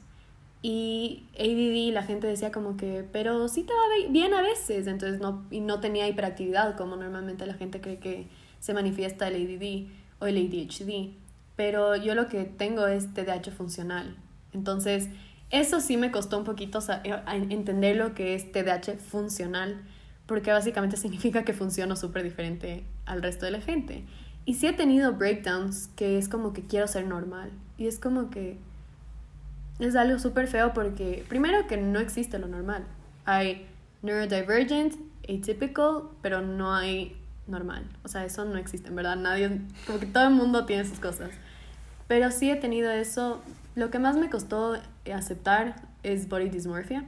Y 0.62 1.24
ADD, 1.38 1.92
la 1.92 2.02
gente 2.02 2.26
decía 2.26 2.50
como 2.50 2.76
que, 2.76 3.04
pero 3.12 3.48
sí 3.48 3.64
va 3.68 4.10
bien 4.10 4.34
a 4.34 4.42
veces. 4.42 4.86
Entonces, 4.86 5.20
no, 5.20 5.44
y 5.50 5.60
no 5.60 5.80
tenía 5.80 6.08
hiperactividad, 6.08 6.76
como 6.76 6.96
normalmente 6.96 7.46
la 7.46 7.54
gente 7.54 7.80
cree 7.80 7.98
que 7.98 8.26
se 8.60 8.74
manifiesta 8.74 9.28
el 9.28 9.34
ADD 9.34 9.88
o 10.20 10.26
el 10.26 10.36
ADHD. 10.36 11.14
Pero 11.56 11.96
yo 11.96 12.14
lo 12.14 12.28
que 12.28 12.44
tengo 12.44 12.86
es 12.86 13.12
TDAH 13.14 13.50
funcional. 13.50 14.16
Entonces, 14.52 15.08
eso 15.50 15.80
sí 15.80 15.96
me 15.96 16.10
costó 16.10 16.38
un 16.38 16.44
poquito 16.44 16.80
eh, 17.04 17.22
entender 17.50 17.96
lo 17.96 18.14
que 18.14 18.34
es 18.34 18.52
TDAH 18.52 18.98
funcional, 18.98 19.82
porque 20.28 20.52
básicamente 20.52 20.96
significa 21.04 21.42
que 21.42 21.52
funciono 21.52 21.96
súper 21.96 22.22
diferente 22.22 22.84
al 23.06 23.22
resto 23.22 23.46
de 23.46 23.50
la 23.50 23.60
gente. 23.60 24.04
Y 24.44 24.54
sí 24.54 24.68
he 24.68 24.72
tenido 24.72 25.14
breakdowns 25.14 25.88
que 25.96 26.16
es 26.16 26.28
como 26.28 26.52
que 26.52 26.62
quiero 26.62 26.86
ser 26.86 27.06
normal. 27.06 27.50
Y 27.76 27.88
es 27.88 27.98
como 27.98 28.30
que 28.30 28.58
es 29.80 29.96
algo 29.96 30.20
súper 30.20 30.46
feo 30.46 30.72
porque 30.72 31.24
primero 31.28 31.66
que 31.66 31.76
no 31.76 31.98
existe 31.98 32.38
lo 32.38 32.46
normal. 32.46 32.84
Hay 33.24 33.66
neurodivergent, 34.02 34.94
atypical, 35.28 36.04
pero 36.22 36.40
no 36.40 36.72
hay 36.74 37.16
normal. 37.46 37.84
O 38.04 38.08
sea, 38.08 38.24
eso 38.24 38.44
no 38.44 38.56
existe, 38.56 38.88
en 38.88 38.96
verdad. 38.96 39.16
Nadie, 39.16 39.60
como 39.86 39.98
que 39.98 40.06
todo 40.06 40.24
el 40.24 40.34
mundo 40.34 40.64
tiene 40.64 40.84
sus 40.84 41.00
cosas. 41.00 41.30
Pero 42.06 42.30
sí 42.30 42.50
he 42.50 42.56
tenido 42.56 42.90
eso 42.90 43.42
lo 43.78 43.90
que 43.90 43.98
más 43.98 44.16
me 44.16 44.28
costó 44.28 44.76
aceptar 45.14 45.76
es 46.02 46.28
body 46.28 46.48
dysmorphia. 46.48 47.04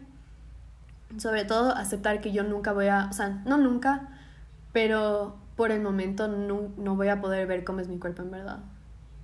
Sobre 1.19 1.45
todo 1.45 1.75
aceptar 1.75 2.21
que 2.21 2.33
yo 2.33 2.45
nunca 2.45 2.73
voy 2.73 2.87
a, 2.87 3.09
o 3.11 3.13
sea, 3.13 3.43
no 3.45 3.59
nunca, 3.59 4.09
pero 4.73 5.37
por 5.57 5.73
el 5.73 5.81
momento 5.81 6.29
no, 6.29 6.71
no 6.77 6.97
voy 6.97 7.09
a 7.09 7.21
poder 7.21 7.47
ver 7.47 7.65
cómo 7.65 7.81
es 7.81 7.89
mi 7.89 7.99
cuerpo 7.99 8.23
en 8.23 8.31
verdad. 8.31 8.61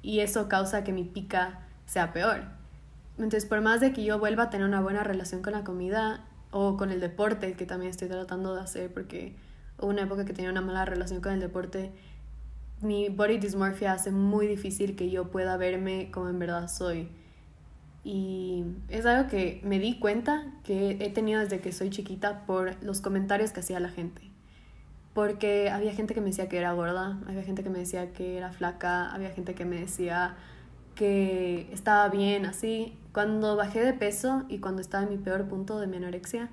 Y 0.02 0.20
eso 0.20 0.48
causa 0.48 0.84
que 0.84 0.92
mi 0.92 1.04
pica 1.04 1.60
sea 1.86 2.12
peor. 2.12 2.42
Entonces, 3.16 3.46
por 3.46 3.60
más 3.60 3.80
de 3.80 3.92
que 3.92 4.04
yo 4.04 4.18
vuelva 4.18 4.44
a 4.44 4.50
tener 4.50 4.66
una 4.66 4.80
buena 4.80 5.02
relación 5.02 5.42
con 5.42 5.52
la 5.54 5.64
comida 5.64 6.24
o 6.50 6.76
con 6.76 6.90
el 6.90 7.00
deporte, 7.00 7.54
que 7.54 7.66
también 7.66 7.90
estoy 7.90 8.08
tratando 8.08 8.54
de 8.54 8.60
hacer 8.60 8.92
porque 8.92 9.36
hubo 9.78 9.88
una 9.88 10.02
época 10.02 10.24
que 10.24 10.32
tenía 10.32 10.50
una 10.50 10.60
mala 10.60 10.84
relación 10.84 11.20
con 11.20 11.32
el 11.32 11.40
deporte, 11.40 11.92
mi 12.80 13.08
body 13.08 13.38
dysmorphia 13.38 13.92
hace 13.92 14.10
muy 14.10 14.46
difícil 14.46 14.96
que 14.96 15.10
yo 15.10 15.30
pueda 15.30 15.56
verme 15.56 16.10
como 16.10 16.28
en 16.28 16.38
verdad 16.38 16.68
soy. 16.68 17.08
Y 18.08 18.62
es 18.88 19.04
algo 19.04 19.28
que 19.28 19.60
me 19.64 19.80
di 19.80 19.98
cuenta 19.98 20.46
que 20.62 20.92
he 21.00 21.10
tenido 21.10 21.40
desde 21.40 21.58
que 21.60 21.72
soy 21.72 21.90
chiquita 21.90 22.46
por 22.46 22.80
los 22.84 23.00
comentarios 23.00 23.50
que 23.50 23.58
hacía 23.58 23.80
la 23.80 23.88
gente. 23.88 24.22
porque 25.14 25.70
había 25.70 25.92
gente 25.94 26.14
que 26.14 26.20
me 26.20 26.26
decía 26.28 26.48
que 26.48 26.58
era 26.58 26.72
gorda, 26.72 27.18
había 27.26 27.42
gente 27.42 27.62
que 27.62 27.70
me 27.70 27.78
decía 27.78 28.12
que 28.12 28.36
era 28.36 28.52
flaca, 28.52 29.10
había 29.12 29.30
gente 29.30 29.54
que 29.54 29.64
me 29.64 29.80
decía 29.80 30.36
que 30.94 31.68
estaba 31.72 32.08
bien 32.10 32.44
así. 32.46 32.98
Cuando 33.12 33.56
bajé 33.56 33.80
de 33.82 33.94
peso 33.94 34.44
y 34.48 34.58
cuando 34.58 34.82
estaba 34.82 35.04
en 35.04 35.10
mi 35.10 35.16
peor 35.16 35.48
punto 35.48 35.80
de 35.80 35.86
mi 35.86 35.96
anorexia, 35.96 36.50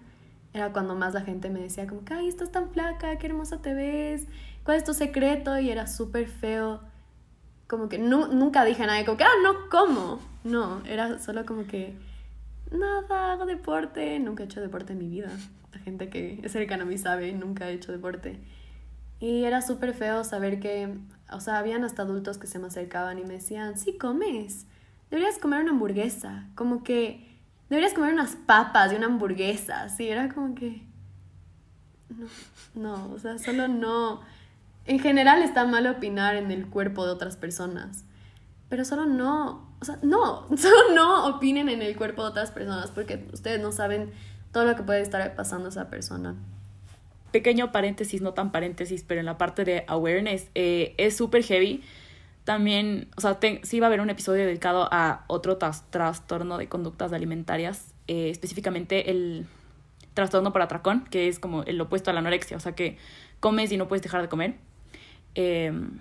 era 0.53 0.72
cuando 0.72 0.95
más 0.95 1.13
la 1.13 1.22
gente 1.22 1.50
me 1.50 1.60
decía 1.60 1.88
como 1.88 2.01
ay, 2.12 2.27
estás 2.29 2.51
tan 2.51 2.69
flaca, 2.72 3.17
qué 3.17 3.27
hermosa 3.27 3.62
te 3.62 3.74
ves, 3.74 4.27
¿cuál 4.63 4.77
es 4.77 4.83
tu 4.86 4.93
secreto? 4.93 5.60
Y 5.60 5.69
era 5.69 5.88
súper 5.88 6.27
feo. 6.27 6.81
Como 7.67 7.89
que 7.89 7.98
nunca 7.98 8.65
dije 8.65 8.86
nada, 8.86 9.03
como 9.05 9.17
que, 9.17 9.24
ah, 9.24 9.36
no, 9.41 9.70
¿cómo? 9.70 10.20
No, 10.43 10.86
era 10.86 11.20
solo 11.20 11.46
como 11.46 11.65
que, 11.65 11.96
nada, 12.72 13.34
hago 13.34 13.46
deporte, 13.46 14.20
nunca 14.20 14.43
he 14.43 14.46
hecho 14.46 14.62
deporte 14.62 14.93
en 14.93 15.00
mi 15.00 15.08
vida. 15.08 15.29
La 15.72 15.79
gente 15.79 16.10
que 16.10 16.39
es 16.43 16.51
cercana 16.51 16.84
a 16.84 16.86
mí 16.86 16.98
sabe, 16.98 17.32
nunca 17.34 17.70
he 17.70 17.74
hecho 17.74 17.91
deporte. 17.91 18.39
Y 19.20 19.46
era 19.46 19.62
súper 19.62 19.93
feo 19.93 20.24
saber 20.24 20.60
que, 20.60 20.93
o 21.32 21.39
sea, 21.39 21.58
habían 21.58 21.84
hasta 21.86 22.01
adultos 22.01 22.38
que 22.38 22.48
se 22.48 22.60
me 22.60 22.67
acercaban 22.67 23.17
y 23.20 23.24
me 23.24 23.36
decían, 23.36 23.77
sí, 23.77 23.98
comes, 23.98 24.65
deberías 25.10 25.39
comer 25.39 25.62
una 25.62 25.72
hamburguesa, 25.72 26.48
como 26.55 26.84
que 26.84 27.39
deberías 27.70 27.93
comer 27.93 28.13
unas 28.13 28.36
papas 28.36 28.91
y 28.91 28.96
una 28.98 29.05
hamburguesa, 29.05 29.88
sí, 29.89 30.10
era 30.10 30.34
como 30.34 30.53
que, 30.55 30.84
no, 32.10 32.27
no, 32.75 33.13
o 33.13 33.20
sea, 33.20 33.38
solo 33.39 33.67
no. 33.67 34.22
En 34.86 35.00
general 35.00 35.42
está 35.44 35.66
mal 35.66 35.88
opinar 35.88 36.36
en 36.36 36.52
el 36.52 36.68
cuerpo 36.68 37.06
de 37.06 37.12
otras 37.12 37.38
personas, 37.38 38.06
pero 38.70 38.86
solo 38.86 39.06
no, 39.06 39.75
o 39.80 39.86
sea, 39.86 39.98
no, 40.02 40.48
solo 40.58 40.94
no 40.94 41.28
opinen 41.28 41.70
en 41.70 41.82
el 41.82 41.96
cuerpo 41.96 42.24
de 42.24 42.30
otras 42.30 42.52
personas 42.52 42.92
porque 42.92 43.28
ustedes 43.32 43.62
no 43.62 43.72
saben 43.72 44.12
todo 44.52 44.66
lo 44.66 44.75
que 44.75 44.84
puede 44.84 45.02
estar 45.02 45.36
pasando 45.36 45.68
a 45.68 45.70
esa 45.70 45.90
persona 45.90 46.36
pequeño 47.34 47.74
paréntesis, 47.74 48.22
no 48.22 48.34
tan 48.34 48.54
paréntesis, 48.54 49.04
pero 49.06 49.20
en 49.20 49.25
la 49.25 49.38
parte 49.38 49.66
de 49.66 49.84
awareness, 49.88 50.50
eh, 50.56 50.94
es 50.98 51.18
súper 51.18 51.44
heavy. 51.44 51.84
También, 52.46 53.10
o 53.18 53.22
sea, 53.22 53.40
sí 53.63 53.80
va 53.80 53.88
a 53.88 53.90
haber 53.90 54.02
un 54.02 54.10
episodio 54.10 54.46
dedicado 54.46 54.88
a 54.92 55.25
otro 55.28 55.58
trastorno 55.58 56.58
de 56.58 56.70
conductas 56.70 57.12
alimentarias, 57.12 57.94
eh, 58.08 58.30
específicamente 58.30 59.10
el 59.10 59.48
trastorno 60.13 60.54
por 60.54 60.62
atracón, 60.62 61.06
que 61.06 61.28
es 61.28 61.40
como 61.40 61.63
el 61.63 61.82
opuesto 61.82 62.12
a 62.12 62.13
la 62.13 62.20
anorexia, 62.20 62.56
o 62.56 62.60
sea 62.60 62.74
que 62.74 62.98
comes 63.40 63.72
y 63.72 63.78
no 63.78 63.88
puedes 63.88 64.04
dejar 64.04 64.22
de 64.22 64.30
comer. 64.30 64.56
Em, 65.36 66.00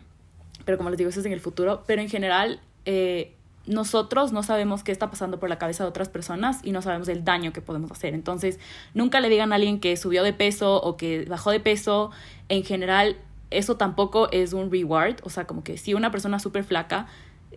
pero 0.64 0.78
como 0.78 0.90
les 0.90 0.98
digo, 0.98 1.10
eso 1.10 1.20
es 1.20 1.26
en 1.26 1.32
el 1.32 1.40
futuro. 1.40 1.84
Pero 1.86 2.02
en 2.02 2.08
general, 2.08 2.60
eh, 2.84 3.34
nosotros 3.66 4.32
no 4.32 4.42
sabemos 4.42 4.82
qué 4.82 4.92
está 4.92 5.10
pasando 5.10 5.38
por 5.38 5.48
la 5.48 5.58
cabeza 5.58 5.84
de 5.84 5.90
otras 5.90 6.08
personas 6.08 6.60
y 6.62 6.72
no 6.72 6.82
sabemos 6.82 7.08
el 7.08 7.24
daño 7.24 7.52
que 7.52 7.60
podemos 7.60 7.90
hacer. 7.90 8.14
Entonces, 8.14 8.58
nunca 8.94 9.20
le 9.20 9.28
digan 9.28 9.52
a 9.52 9.56
alguien 9.56 9.78
que 9.80 9.96
subió 9.96 10.22
de 10.22 10.32
peso 10.32 10.82
o 10.82 10.96
que 10.96 11.24
bajó 11.26 11.50
de 11.50 11.60
peso. 11.60 12.10
En 12.48 12.64
general, 12.64 13.16
eso 13.50 13.76
tampoco 13.76 14.30
es 14.32 14.52
un 14.52 14.70
reward. 14.70 15.16
O 15.22 15.30
sea, 15.30 15.46
como 15.46 15.62
que 15.62 15.78
si 15.78 15.94
una 15.94 16.10
persona 16.10 16.38
súper 16.38 16.64
flaca 16.64 17.06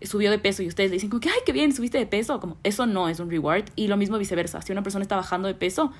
subió 0.04 0.30
de 0.30 0.40
peso 0.40 0.62
y 0.62 0.68
ustedes 0.68 0.90
le 0.90 0.96
dicen 0.96 1.10
como 1.10 1.22
que, 1.22 1.30
ay, 1.30 1.40
qué 1.46 1.54
bien, 1.54 1.74
subiste 1.74 1.98
de 1.98 2.06
peso, 2.06 2.40
como 2.40 2.58
eso 2.64 2.86
no 2.86 3.10
es 3.10 3.20
un 3.20 3.30
reward. 3.30 3.66
Y 3.76 3.88
lo 3.88 3.98
mismo 3.98 4.18
viceversa. 4.18 4.62
Si 4.62 4.72
una 4.72 4.84
persona 4.84 5.04
está 5.04 5.16
bajando 5.16 5.48
de 5.48 5.56
peso, 5.56 5.92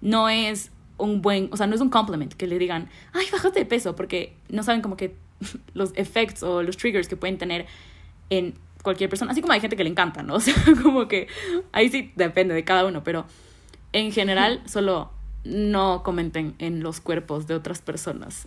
no 0.00 0.28
es 0.28 0.70
un 0.98 1.22
buen, 1.22 1.48
o 1.52 1.56
sea, 1.56 1.66
no 1.66 1.74
es 1.74 1.80
un 1.80 1.90
compliment 1.90 2.32
que 2.32 2.46
le 2.46 2.58
digan, 2.58 2.88
ay, 3.12 3.26
bajaste 3.30 3.60
de 3.60 3.66
peso, 3.66 3.96
porque 3.96 4.34
no 4.48 4.62
saben 4.62 4.82
como 4.82 4.96
que 4.96 5.16
los 5.74 5.92
efectos 5.96 6.42
o 6.42 6.62
los 6.62 6.76
triggers 6.76 7.08
que 7.08 7.16
pueden 7.16 7.38
tener 7.38 7.66
en 8.30 8.54
cualquier 8.82 9.10
persona, 9.10 9.32
así 9.32 9.40
como 9.40 9.52
hay 9.52 9.60
gente 9.60 9.76
que 9.76 9.84
le 9.84 9.90
encanta, 9.90 10.22
¿no? 10.22 10.34
O 10.36 10.40
sea, 10.40 10.54
como 10.82 11.08
que 11.08 11.28
ahí 11.72 11.88
sí 11.88 12.12
depende 12.16 12.54
de 12.54 12.64
cada 12.64 12.86
uno, 12.86 13.02
pero 13.02 13.26
en 13.92 14.12
general 14.12 14.62
solo 14.66 15.10
no 15.44 16.02
comenten 16.02 16.54
en 16.58 16.82
los 16.82 17.00
cuerpos 17.00 17.46
de 17.46 17.54
otras 17.54 17.80
personas. 17.82 18.46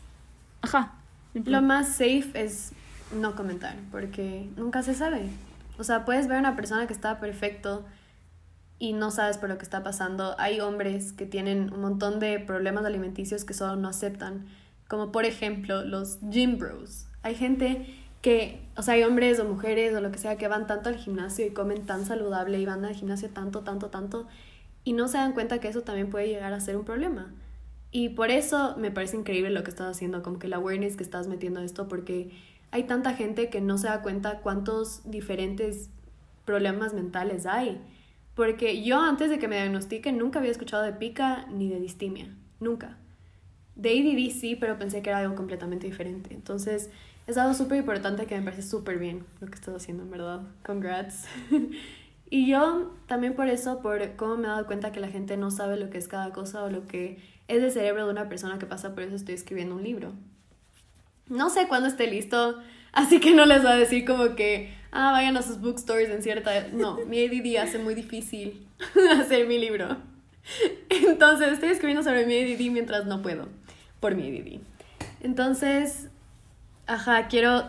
Ajá. 0.61 0.93
Lo 1.33 1.61
más 1.61 1.89
safe 1.89 2.31
es 2.33 2.73
no 3.13 3.35
comentar, 3.35 3.75
porque 3.91 4.47
nunca 4.57 4.81
se 4.81 4.93
sabe. 4.93 5.29
O 5.77 5.83
sea, 5.83 6.03
puedes 6.03 6.27
ver 6.27 6.37
a 6.37 6.39
una 6.39 6.55
persona 6.55 6.87
que 6.87 6.93
está 6.93 7.19
perfecto 7.19 7.85
y 8.79 8.93
no 8.93 9.11
sabes 9.11 9.37
por 9.37 9.49
lo 9.49 9.57
que 9.57 9.63
está 9.63 9.83
pasando. 9.83 10.35
Hay 10.39 10.61
hombres 10.61 11.13
que 11.13 11.25
tienen 11.25 11.71
un 11.73 11.81
montón 11.81 12.19
de 12.19 12.39
problemas 12.39 12.85
alimenticios 12.85 13.45
que 13.45 13.53
solo 13.53 13.75
no 13.75 13.89
aceptan, 13.89 14.47
como 14.87 15.11
por 15.11 15.25
ejemplo 15.25 15.83
los 15.83 16.19
gym 16.29 16.57
bros. 16.57 17.05
Hay 17.21 17.35
gente 17.35 17.85
que, 18.21 18.61
o 18.75 18.81
sea, 18.81 18.95
hay 18.95 19.03
hombres 19.03 19.39
o 19.39 19.45
mujeres 19.45 19.93
o 19.95 20.01
lo 20.01 20.11
que 20.11 20.17
sea 20.17 20.37
que 20.37 20.47
van 20.47 20.65
tanto 20.65 20.89
al 20.89 20.95
gimnasio 20.95 21.45
y 21.45 21.51
comen 21.51 21.85
tan 21.85 22.05
saludable 22.05 22.59
y 22.59 22.65
van 22.65 22.83
al 22.85 22.95
gimnasio 22.95 23.29
tanto, 23.29 23.61
tanto, 23.61 23.89
tanto 23.89 24.27
y 24.83 24.93
no 24.93 25.07
se 25.07 25.17
dan 25.17 25.33
cuenta 25.33 25.59
que 25.59 25.67
eso 25.67 25.81
también 25.81 26.09
puede 26.09 26.27
llegar 26.27 26.53
a 26.53 26.59
ser 26.59 26.77
un 26.77 26.85
problema. 26.85 27.31
Y 27.91 28.09
por 28.09 28.31
eso 28.31 28.75
me 28.77 28.91
parece 28.91 29.17
increíble 29.17 29.49
lo 29.49 29.63
que 29.63 29.69
estás 29.69 29.95
haciendo, 29.95 30.21
como 30.23 30.39
que 30.39 30.47
la 30.47 30.57
awareness 30.57 30.95
que 30.95 31.03
estás 31.03 31.27
metiendo 31.27 31.59
esto, 31.59 31.87
porque 31.87 32.31
hay 32.71 32.83
tanta 32.83 33.13
gente 33.13 33.49
que 33.49 33.61
no 33.61 33.77
se 33.77 33.87
da 33.87 34.01
cuenta 34.01 34.39
cuántos 34.39 35.01
diferentes 35.09 35.89
problemas 36.45 36.93
mentales 36.93 37.45
hay. 37.45 37.81
Porque 38.35 38.83
yo 38.83 39.01
antes 39.01 39.29
de 39.29 39.39
que 39.39 39.47
me 39.47 39.57
diagnostiquen 39.57 40.17
nunca 40.17 40.39
había 40.39 40.51
escuchado 40.51 40.83
de 40.83 40.93
pica 40.93 41.45
ni 41.51 41.69
de 41.69 41.79
distimia, 41.79 42.33
nunca. 42.59 42.97
De 43.75 43.91
ADD 43.91 44.31
sí, 44.31 44.55
pero 44.55 44.77
pensé 44.77 45.01
que 45.01 45.09
era 45.09 45.19
algo 45.19 45.35
completamente 45.35 45.87
diferente. 45.87 46.33
Entonces, 46.33 46.89
es 47.27 47.37
algo 47.37 47.53
súper 47.53 47.77
importante 47.77 48.25
que 48.25 48.35
me 48.35 48.43
parece 48.43 48.63
súper 48.63 48.97
bien 48.97 49.23
lo 49.39 49.47
que 49.47 49.55
estás 49.55 49.75
haciendo, 49.75 50.03
en 50.03 50.09
verdad. 50.09 50.41
Congrats. 50.65 51.27
y 52.29 52.47
yo 52.47 52.91
también 53.07 53.35
por 53.35 53.47
eso, 53.47 53.81
por 53.81 54.15
cómo 54.15 54.35
me 54.35 54.45
he 54.45 54.47
dado 54.49 54.65
cuenta 54.65 54.91
que 54.91 54.99
la 54.99 55.09
gente 55.09 55.37
no 55.37 55.51
sabe 55.51 55.77
lo 55.77 55.89
que 55.89 55.99
es 55.99 56.07
cada 56.07 56.31
cosa 56.31 56.63
o 56.63 56.69
lo 56.69 56.87
que 56.87 57.21
es 57.47 57.61
el 57.61 57.71
cerebro 57.71 58.05
de 58.05 58.11
una 58.11 58.29
persona 58.29 58.57
que 58.57 58.65
pasa 58.65 58.95
por 58.95 59.03
eso, 59.03 59.15
estoy 59.15 59.35
escribiendo 59.35 59.75
un 59.75 59.83
libro. 59.83 60.13
No 61.27 61.49
sé 61.51 61.67
cuándo 61.67 61.87
esté 61.87 62.07
listo, 62.07 62.59
así 62.91 63.19
que 63.19 63.35
no 63.35 63.45
les 63.45 63.61
voy 63.61 63.73
a 63.73 63.75
decir 63.75 64.05
como 64.05 64.35
que, 64.35 64.73
ah, 64.91 65.11
vayan 65.11 65.37
a 65.37 65.41
sus 65.41 65.59
bookstores 65.59 66.09
en 66.09 66.21
cierta... 66.21 66.67
No, 66.71 66.97
mi 67.05 67.25
ADD 67.25 67.57
hace 67.61 67.79
muy 67.79 67.95
difícil 67.95 68.67
hacer 69.19 69.47
mi 69.47 69.57
libro. 69.57 69.97
Entonces 70.89 71.53
estoy 71.53 71.69
escribiendo 71.69 72.03
sobre 72.03 72.25
mi 72.25 72.35
ADD 72.35 72.71
mientras 72.71 73.05
no 73.05 73.21
puedo, 73.21 73.47
por 73.99 74.15
mi 74.15 74.27
ADD. 74.27 74.59
Entonces, 75.21 76.09
Ajá, 76.89 77.27
quiero 77.27 77.65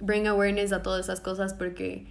bring 0.00 0.26
awareness 0.26 0.72
a 0.72 0.82
todas 0.82 1.06
esas 1.06 1.20
cosas 1.20 1.54
porque, 1.54 2.08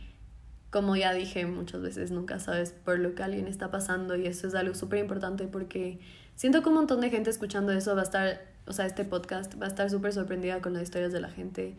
como 0.69 0.95
ya 0.95 1.11
dije 1.11 1.45
muchas 1.45 1.81
veces, 1.81 2.09
nunca 2.09 2.39
sabes 2.39 2.71
por 2.71 2.99
lo 2.99 3.15
que 3.15 3.23
alguien 3.23 3.47
está 3.47 3.69
pasando 3.69 4.15
y 4.15 4.27
eso 4.27 4.47
es 4.47 4.55
algo 4.55 4.73
súper 4.73 4.99
importante 4.99 5.45
porque 5.45 5.99
siento 6.37 6.63
que 6.63 6.69
un 6.69 6.75
montón 6.75 7.01
de 7.01 7.09
gente 7.09 7.29
escuchando 7.29 7.73
eso 7.73 7.95
va 7.95 7.99
a 7.99 8.05
estar, 8.05 8.45
o 8.65 8.71
sea, 8.71 8.85
este 8.85 9.03
podcast 9.03 9.61
va 9.61 9.65
a 9.65 9.67
estar 9.67 9.89
súper 9.89 10.13
sorprendida 10.13 10.61
con 10.61 10.71
las 10.71 10.83
historias 10.83 11.11
de 11.11 11.19
la 11.19 11.29
gente. 11.29 11.75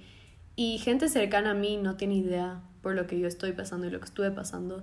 Y 0.61 0.79
gente 0.79 1.09
cercana 1.09 1.53
a 1.53 1.55
mí 1.55 1.77
no 1.77 1.97
tiene 1.97 2.16
idea 2.16 2.61
por 2.83 2.97
lo 2.97 3.07
que 3.07 3.16
yo 3.16 3.29
estoy 3.29 3.53
pasando 3.53 3.87
y 3.87 3.90
lo 3.90 4.01
que 4.01 4.07
estuve 4.07 4.33
pasando. 4.33 4.83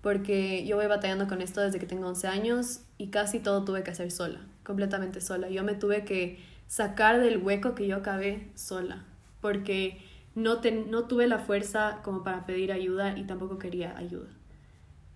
Porque 0.00 0.64
yo 0.64 0.76
voy 0.76 0.86
batallando 0.86 1.28
con 1.28 1.42
esto 1.42 1.60
desde 1.60 1.78
que 1.78 1.84
tengo 1.84 2.08
11 2.08 2.26
años 2.26 2.80
y 2.96 3.08
casi 3.08 3.38
todo 3.38 3.62
tuve 3.62 3.82
que 3.82 3.90
hacer 3.90 4.10
sola, 4.10 4.40
completamente 4.64 5.20
sola. 5.20 5.50
Yo 5.50 5.62
me 5.62 5.74
tuve 5.74 6.06
que 6.06 6.42
sacar 6.68 7.20
del 7.20 7.36
hueco 7.36 7.74
que 7.74 7.86
yo 7.86 7.96
acabé 7.96 8.50
sola 8.54 9.04
porque 9.42 10.00
no, 10.34 10.62
no 10.88 11.04
tuve 11.04 11.28
la 11.28 11.38
fuerza 11.38 12.00
como 12.02 12.22
para 12.22 12.46
pedir 12.46 12.72
ayuda 12.72 13.18
y 13.18 13.24
tampoco 13.24 13.58
quería 13.58 13.98
ayuda. 13.98 14.30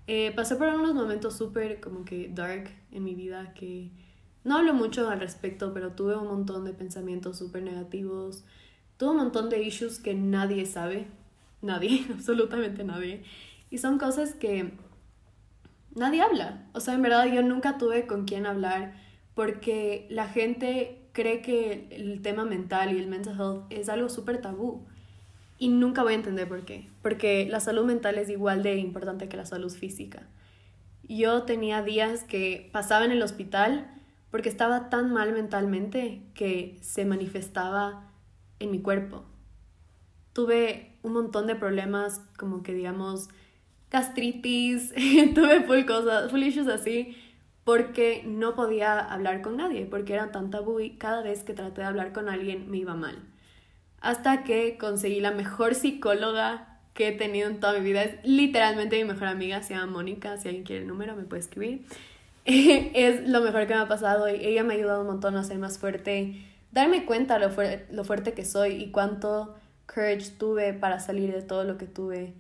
Eh, 0.07 0.33
pasé 0.37 0.57
por 0.57 0.69
unos 0.69 0.93
momentos 0.93 1.35
súper 1.35 1.81
como 1.81 2.05
que 2.05 2.29
dark 2.29 2.69
en 2.93 3.05
mi 3.05 3.15
vida 3.15 3.55
que 3.55 3.91
no 4.45 4.59
hablo 4.59 4.75
mucho 4.75 5.09
al 5.09 5.21
respecto, 5.21 5.73
pero 5.73 5.93
tuve 5.93 6.15
un 6.15 6.27
montón 6.27 6.67
de 6.67 6.75
pensamientos 6.75 7.39
súper 7.39 7.63
negativos, 7.63 8.45
tuve 8.97 9.11
un 9.11 9.17
montón 9.17 9.51
de 9.51 9.63
issues 9.63 9.99
que 9.99 10.15
nadie 10.15 10.67
sabe, 10.67 11.07
nadie, 11.63 12.07
absolutamente 12.13 12.85
nadie, 12.85 13.23
y 13.71 13.79
son 13.79 13.99
cosas 13.99 14.35
que 14.35 14.73
nadie 15.95 16.23
habla. 16.23 16.67
O 16.73 16.81
sea, 16.81 16.95
en 16.95 17.03
verdad 17.03 17.27
yo 17.27 17.43
nunca 17.43 17.79
tuve 17.79 18.07
con 18.07 18.25
quién 18.25 18.47
hablar 18.47 18.95
porque 19.35 20.07
la 20.11 20.29
gente 20.29 21.01
cree 21.13 21.43
que 21.43 21.89
el 21.91 22.23
tema 22.23 22.45
mental 22.45 22.95
y 22.95 22.99
el 22.99 23.07
mental 23.07 23.37
health 23.39 23.65
es 23.71 23.89
algo 23.89 24.09
súper 24.09 24.41
tabú. 24.41 24.85
Y 25.57 25.69
nunca 25.69 26.03
voy 26.03 26.13
a 26.13 26.17
entender 26.17 26.49
por 26.49 26.65
qué. 26.65 26.89
Porque 27.01 27.47
la 27.49 27.61
salud 27.61 27.85
mental 27.85 28.19
es 28.19 28.29
igual 28.29 28.63
de 28.63 28.77
importante 28.77 29.29
que 29.29 29.37
la 29.37 29.47
salud 29.47 29.73
física. 29.73 30.27
Yo 31.09 31.45
tenía 31.45 31.83
días 31.83 32.25
que 32.25 32.69
pasaba 32.73 33.05
en 33.05 33.13
el 33.13 33.23
hospital 33.23 33.91
porque 34.31 34.49
estaba 34.49 34.91
tan 34.91 35.13
mal 35.13 35.33
mentalmente 35.33 36.23
que 36.35 36.77
se 36.81 37.05
manifestaba 37.05 38.11
en 38.59 38.71
mi 38.71 38.81
cuerpo. 38.81 39.25
Tuve 40.33 40.97
un 41.03 41.13
montón 41.13 41.47
de 41.47 41.55
problemas 41.55 42.21
como 42.37 42.63
que 42.63 42.75
digamos 42.75 43.29
gastritis, 43.91 44.93
tuve 45.35 45.63
full 45.63 45.85
cosas, 45.85 46.31
full 46.31 46.43
issues 46.43 46.69
así 46.69 47.17
porque 47.65 48.23
no 48.27 48.55
podía 48.55 49.01
hablar 49.01 49.41
con 49.41 49.57
nadie, 49.57 49.87
porque 49.87 50.13
era 50.13 50.31
tan 50.31 50.51
tabú 50.51 50.81
y 50.81 50.91
cada 50.91 51.23
vez 51.23 51.43
que 51.43 51.55
traté 51.55 51.81
de 51.81 51.87
hablar 51.87 52.13
con 52.13 52.29
alguien 52.29 52.71
me 52.71 52.77
iba 52.77 52.95
mal. 52.95 53.17
Hasta 54.01 54.45
que 54.45 54.77
conseguí 54.77 55.21
la 55.21 55.31
mejor 55.31 55.75
psicóloga 55.75 56.79
que 56.93 57.09
he 57.09 57.13
tenido 57.13 57.49
en 57.49 57.61
toda 57.61 57.73
mi 57.73 57.81
vida. 57.81 58.05
Es 58.05 58.17
literalmente 58.23 58.99
mi 58.99 59.05
mejor 59.05 59.29
amiga, 59.29 59.63
se 59.63 59.75
llama 59.75 59.91
Mónica, 59.91 60.37
si 60.37 60.49
alguien 60.49 60.65
quiere 60.65 60.83
el 60.83 60.89
número 60.89 61.17
me 61.17 61.25
puede 61.25 61.41
escribir. 61.41 61.87
es 62.45 63.27
lo 63.27 63.41
mejor 63.41 63.67
que 63.67 63.75
me 63.75 63.81
ha 63.81 63.89
pasado 63.89 64.29
y 64.29 64.45
ella 64.45 64.63
me 64.63 64.75
ha 64.75 64.77
ayudado 64.77 65.01
un 65.01 65.07
montón 65.07 65.35
a 65.37 65.43
ser 65.43 65.59
más 65.59 65.79
fuerte 65.79 66.45
darme 66.75 67.07
cuenta 67.07 67.39
lo, 67.39 67.51
lo 67.91 68.05
fuerte 68.05 68.35
que 68.35 68.45
soy 68.45 68.73
y 68.73 68.91
cuánto 68.91 69.55
courage 69.87 70.33
tuve 70.37 70.75
para 70.75 70.99
salir 70.99 71.33
de 71.33 71.43
todo 71.43 71.65
lo 71.65 71.79
que 71.79 71.87
tuve. 71.87 72.35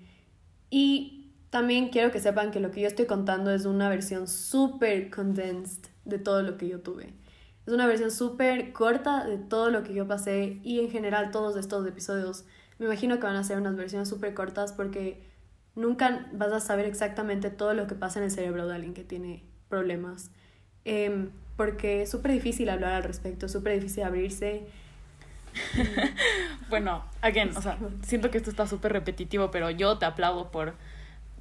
Y 0.71 1.33
también 1.51 1.91
quiero 1.91 2.11
que 2.11 2.19
sepan 2.19 2.51
que 2.51 2.59
lo 2.59 2.73
que 2.73 2.81
yo 2.81 2.89
estoy 2.89 3.07
contando 3.07 3.53
es 3.53 3.65
una 3.65 3.89
versión 3.89 4.27
súper 4.27 5.09
condensed 5.09 5.85
de 6.05 6.19
todo 6.19 6.43
lo 6.43 6.57
que 6.59 6.67
yo 6.67 6.81
tuve. 6.81 7.15
Es 7.65 7.73
una 7.73 7.87
versión 7.87 8.11
súper 8.11 8.73
corta 8.73 9.25
de 9.25 9.39
todo 9.39 9.71
lo 9.71 9.85
que 9.85 9.95
yo 9.95 10.09
pasé 10.09 10.59
y 10.65 10.81
en 10.81 10.91
general 10.91 11.31
todos 11.31 11.57
estos 11.57 11.87
episodios. 11.87 12.45
Me 12.79 12.87
imagino 12.87 13.21
que 13.21 13.27
van 13.27 13.37
a 13.37 13.45
ser 13.45 13.57
unas 13.57 13.77
versiones 13.77 14.09
súper 14.09 14.35
cortas 14.35 14.73
porque 14.73 15.23
nunca 15.77 16.29
vas 16.33 16.53
a 16.53 16.59
saber 16.59 16.87
exactamente 16.87 17.51
todo 17.51 17.73
lo 17.73 17.87
que 17.87 17.95
pasa 17.95 18.19
en 18.19 18.25
el 18.25 18.31
cerebro 18.33 18.67
de 18.67 18.75
alguien 18.75 18.95
que 18.95 19.05
tiene 19.05 19.45
problemas. 19.69 20.33
Em, 20.85 21.31
porque 21.57 22.03
es 22.03 22.11
súper 22.11 22.33
difícil 22.33 22.69
hablar 22.69 22.93
al 22.93 23.05
respecto, 23.05 23.49
súper 23.49 23.75
difícil 23.75 24.03
abrirse. 24.05 24.67
bueno, 26.69 27.05
again, 27.21 27.57
o 27.57 27.63
sea, 27.63 27.79
siento 28.03 28.31
que 28.31 28.39
esto 28.39 28.51
está 28.51 28.67
súper 28.67 28.93
repetitivo, 28.93 29.51
pero 29.51 29.71
yo 29.71 29.99
te 29.99 30.07
aplaudo 30.07 30.51
por 30.51 30.75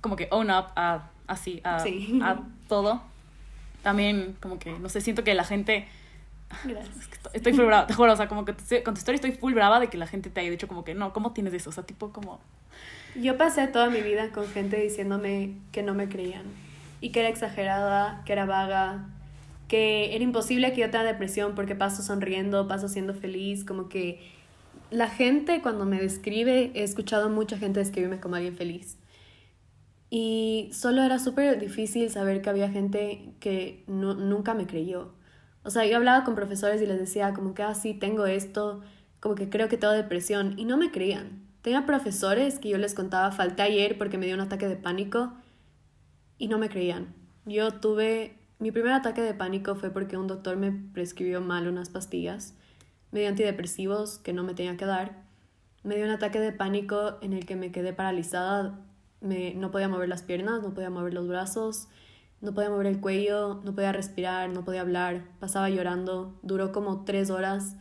como 0.02 0.16
que 0.16 0.28
own 0.32 0.52
up 0.52 0.68
a 0.76 1.10
así, 1.28 1.62
a, 1.64 1.78
a 1.78 2.40
todo. 2.68 3.02
También 3.82 4.36
como 4.40 4.60
que, 4.60 4.72
no 4.80 4.90
sé, 4.90 5.02
siento 5.02 5.24
que 5.24 5.34
la 5.34 5.44
gente... 5.44 5.88
Gracias. 6.64 7.10
Estoy 7.34 7.54
full 7.54 7.66
brava, 7.66 7.88
te 7.88 7.94
juro, 7.94 8.14
o 8.14 8.16
sea, 8.16 8.28
como 8.28 8.46
que 8.46 8.54
con 8.84 8.94
tu 8.94 9.00
historia 9.00 9.16
estoy 9.16 9.32
full 9.32 9.54
brava 9.54 9.80
de 9.80 9.88
que 9.88 9.98
la 9.98 10.06
gente 10.06 10.30
te 10.30 10.40
haya 10.40 10.52
dicho 10.52 10.68
como 10.68 10.84
que 10.84 10.94
no, 10.94 11.12
¿cómo 11.12 11.34
tienes 11.34 11.54
eso? 11.54 11.72
O 11.72 11.74
sea, 11.74 11.84
tipo 11.84 12.12
como... 12.12 12.40
Yo 13.16 13.38
pasé 13.38 13.68
toda 13.68 13.90
mi 13.90 14.02
vida 14.02 14.30
con 14.30 14.48
gente 14.48 14.78
diciéndome 14.78 15.56
que 15.72 15.84
no 15.84 15.94
me 15.94 16.10
creían 16.10 16.44
y 17.02 17.10
que 17.10 17.22
era 17.22 17.30
exagerada, 17.30 18.22
que 18.26 18.34
era 18.34 18.46
vaga, 18.46 19.06
que 19.74 20.14
era 20.14 20.24
imposible 20.24 20.72
que 20.72 20.82
yo 20.82 20.92
tenga 20.92 21.04
depresión 21.04 21.56
porque 21.56 21.74
paso 21.74 22.04
sonriendo, 22.04 22.68
paso 22.68 22.88
siendo 22.88 23.16
feliz, 23.16 23.66
como 23.66 23.90
que 23.90 24.22
la 24.92 25.10
gente 25.10 25.64
cuando 25.64 25.84
me 25.84 26.00
describe, 26.00 26.70
he 26.76 26.84
escuchado 26.84 27.28
mucha 27.32 27.58
gente 27.58 27.80
describirme 27.80 28.20
como 28.20 28.36
alguien 28.36 28.56
feliz. 28.56 29.00
Y 30.12 30.70
solo 30.74 31.02
era 31.02 31.18
súper 31.18 31.60
difícil 31.60 32.12
saber 32.12 32.44
que 32.44 32.52
había 32.52 32.70
gente 32.70 33.34
que 33.40 33.84
no, 33.88 34.14
nunca 34.14 34.54
me 34.54 34.68
creyó. 34.68 35.16
O 35.64 35.72
sea, 35.72 35.88
yo 35.88 35.98
hablaba 35.98 36.24
con 36.24 36.36
profesores 36.36 36.80
y 36.80 36.86
les 36.86 37.00
decía 37.00 37.34
como 37.34 37.56
que, 37.56 37.64
ah, 37.64 37.74
sí, 37.74 37.96
tengo 37.96 38.28
esto, 38.28 38.82
como 39.20 39.34
que 39.34 39.50
creo 39.50 39.70
que 39.70 39.78
tengo 39.78 39.94
depresión, 39.94 40.54
y 40.60 40.66
no 40.66 40.78
me 40.78 40.92
creían. 40.92 41.48
Tenía 41.64 41.88
profesores 41.88 42.60
que 42.60 42.70
yo 42.70 42.78
les 42.78 42.94
contaba, 42.94 43.32
falté 43.32 43.64
ayer 43.64 43.98
porque 43.98 44.20
me 44.20 44.28
dio 44.28 44.36
un 44.36 44.42
ataque 44.42 44.68
de 44.68 44.76
pánico, 44.76 45.34
y 46.38 46.48
no 46.48 46.60
me 46.60 46.70
creían. 46.70 47.16
Yo 47.48 47.72
tuve 47.72 48.43
mi 48.64 48.72
primer 48.72 48.94
ataque 48.94 49.22
de 49.22 49.34
pánico 49.34 49.76
fue 49.76 49.90
porque 49.90 50.16
un 50.16 50.26
doctor 50.26 50.56
me 50.56 50.72
prescribió 50.72 51.42
mal 51.42 51.68
unas 51.68 51.90
pastillas. 51.90 52.54
Me 53.12 53.20
dio 53.20 53.28
antidepresivos 53.28 54.20
que 54.20 54.32
no 54.32 54.44
me 54.44 54.54
tenía 54.54 54.78
que 54.78 54.86
dar. 54.86 55.22
Me 55.84 55.98
dio 55.98 56.06
un 56.06 56.12
ataque 56.12 56.40
de 56.40 56.54
pánico 56.54 57.18
en 57.20 57.34
el 57.34 57.46
que 57.46 57.58
me 57.58 57.74
quedé 57.74 57.92
paralizada. 57.92 58.80
Me, 59.20 59.54
no 59.54 59.70
podía 59.70 59.90
mover 59.90 60.08
las 60.08 60.24
piernas, 60.24 60.64
no 60.64 60.74
podía 60.74 60.90
mover 60.90 61.14
los 61.14 61.28
brazos, 61.28 61.90
no 62.40 62.54
podía 62.54 62.70
mover 62.70 62.88
el 62.88 63.02
cuello, 63.02 63.60
no 63.66 63.76
podía 63.76 63.92
respirar, 63.92 64.50
no 64.50 64.64
podía 64.64 64.80
hablar. 64.80 65.26
Pasaba 65.42 65.70
llorando. 65.70 66.34
Duró 66.42 66.72
como 66.72 67.04
tres 67.04 67.32
horas. 67.32 67.76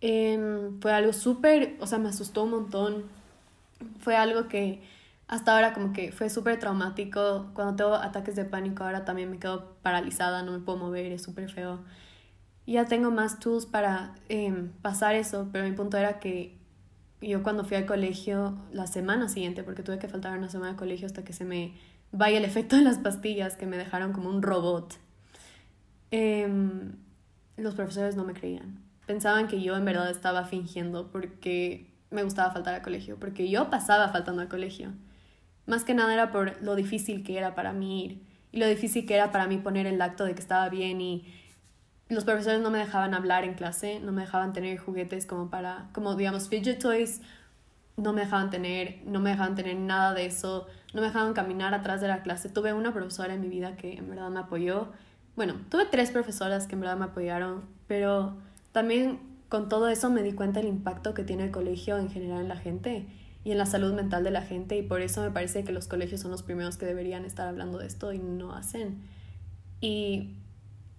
Em, 0.00 0.80
fue 0.80 0.92
algo 0.92 1.12
súper, 1.14 1.76
o 1.80 1.88
sea, 1.88 1.98
me 1.98 2.10
asustó 2.10 2.44
un 2.44 2.52
montón. 2.52 3.06
Fue 3.98 4.14
algo 4.14 4.46
que 4.46 4.82
hasta 5.28 5.54
ahora 5.54 5.72
como 5.72 5.92
que 5.92 6.12
fue 6.12 6.30
súper 6.30 6.58
traumático. 6.58 7.50
Cuando 7.54 7.76
tengo 7.76 7.94
ataques 7.94 8.36
de 8.36 8.44
pánico 8.44 8.84
ahora 8.84 9.04
también 9.04 9.30
me 9.30 9.38
quedo 9.38 9.76
paralizada, 9.82 10.42
no 10.42 10.52
me 10.52 10.60
puedo 10.60 10.78
mover, 10.78 11.12
es 11.12 11.22
súper 11.22 11.50
feo. 11.50 11.80
Ya 12.66 12.86
tengo 12.86 13.10
más 13.10 13.38
tools 13.38 13.66
para 13.66 14.14
em, 14.28 14.70
pasar 14.82 15.14
eso, 15.14 15.48
pero 15.52 15.64
mi 15.64 15.72
punto 15.72 15.96
era 15.96 16.18
que 16.20 16.58
yo 17.20 17.42
cuando 17.42 17.64
fui 17.64 17.76
al 17.76 17.86
colegio 17.86 18.58
la 18.72 18.86
semana 18.86 19.28
siguiente, 19.28 19.62
porque 19.62 19.82
tuve 19.82 19.98
que 19.98 20.08
faltar 20.08 20.36
una 20.36 20.48
semana 20.48 20.72
de 20.72 20.76
colegio 20.78 21.06
hasta 21.06 21.24
que 21.24 21.32
se 21.32 21.44
me 21.44 21.74
vaya 22.12 22.38
el 22.38 22.44
efecto 22.44 22.76
de 22.76 22.82
las 22.82 22.98
pastillas, 22.98 23.56
que 23.56 23.66
me 23.66 23.76
dejaron 23.76 24.12
como 24.12 24.30
un 24.30 24.42
robot, 24.42 24.94
em, 26.10 26.92
los 27.56 27.74
profesores 27.74 28.16
no 28.16 28.24
me 28.24 28.34
creían. 28.34 28.80
Pensaban 29.06 29.48
que 29.48 29.62
yo 29.62 29.76
en 29.76 29.84
verdad 29.84 30.10
estaba 30.10 30.44
fingiendo 30.44 31.10
porque 31.10 31.90
me 32.10 32.22
gustaba 32.24 32.52
faltar 32.52 32.74
al 32.74 32.82
colegio, 32.82 33.18
porque 33.18 33.48
yo 33.48 33.70
pasaba 33.70 34.08
faltando 34.08 34.42
al 34.42 34.48
colegio. 34.48 34.92
Más 35.66 35.84
que 35.84 35.94
nada 35.94 36.12
era 36.14 36.30
por 36.30 36.62
lo 36.62 36.74
difícil 36.74 37.22
que 37.22 37.36
era 37.36 37.54
para 37.54 37.72
mí 37.72 38.04
ir 38.04 38.26
y 38.56 38.58
lo 38.58 38.66
difícil 38.66 39.04
que 39.04 39.14
era 39.14 39.32
para 39.32 39.46
mí 39.46 39.58
poner 39.58 39.86
el 39.86 40.00
acto 40.00 40.24
de 40.24 40.34
que 40.34 40.40
estaba 40.40 40.68
bien 40.70 41.00
y 41.00 41.26
los 42.08 42.24
profesores 42.24 42.60
no 42.60 42.70
me 42.70 42.78
dejaban 42.78 43.12
hablar 43.12 43.44
en 43.44 43.54
clase, 43.54 44.00
no 44.00 44.12
me 44.12 44.22
dejaban 44.22 44.52
tener 44.52 44.78
juguetes 44.78 45.26
como 45.26 45.50
para, 45.50 45.88
como 45.92 46.14
digamos, 46.14 46.48
fidget 46.48 46.80
toys, 46.80 47.20
no 47.98 48.14
me 48.14 48.22
dejaban 48.22 48.48
tener, 48.48 49.02
no 49.04 49.20
me 49.20 49.30
dejaban 49.30 49.56
tener 49.56 49.76
nada 49.76 50.14
de 50.14 50.24
eso, 50.26 50.66
no 50.94 51.02
me 51.02 51.08
dejaban 51.08 51.34
caminar 51.34 51.74
atrás 51.74 52.00
de 52.00 52.08
la 52.08 52.22
clase. 52.22 52.48
Tuve 52.48 52.72
una 52.72 52.94
profesora 52.94 53.34
en 53.34 53.42
mi 53.42 53.48
vida 53.48 53.76
que 53.76 53.94
en 53.94 54.08
verdad 54.08 54.30
me 54.30 54.40
apoyó. 54.40 54.88
Bueno, 55.34 55.56
tuve 55.68 55.84
tres 55.84 56.10
profesoras 56.10 56.66
que 56.66 56.76
en 56.76 56.80
verdad 56.80 56.96
me 56.96 57.06
apoyaron, 57.06 57.62
pero 57.88 58.36
también 58.72 59.20
con 59.48 59.68
todo 59.68 59.88
eso 59.88 60.08
me 60.08 60.22
di 60.22 60.32
cuenta 60.32 60.60
del 60.60 60.68
impacto 60.68 61.12
que 61.12 61.24
tiene 61.24 61.44
el 61.44 61.50
colegio 61.50 61.98
en 61.98 62.08
general 62.08 62.40
en 62.40 62.48
la 62.48 62.56
gente 62.56 63.06
y 63.46 63.52
en 63.52 63.58
la 63.58 63.66
salud 63.66 63.94
mental 63.94 64.24
de 64.24 64.32
la 64.32 64.42
gente 64.42 64.76
y 64.76 64.82
por 64.82 65.00
eso 65.02 65.22
me 65.22 65.30
parece 65.30 65.62
que 65.62 65.70
los 65.70 65.86
colegios 65.86 66.20
son 66.20 66.32
los 66.32 66.42
primeros 66.42 66.76
que 66.76 66.84
deberían 66.84 67.24
estar 67.24 67.46
hablando 67.46 67.78
de 67.78 67.86
esto 67.86 68.12
y 68.12 68.18
no 68.18 68.52
hacen. 68.52 68.98
Y 69.80 70.30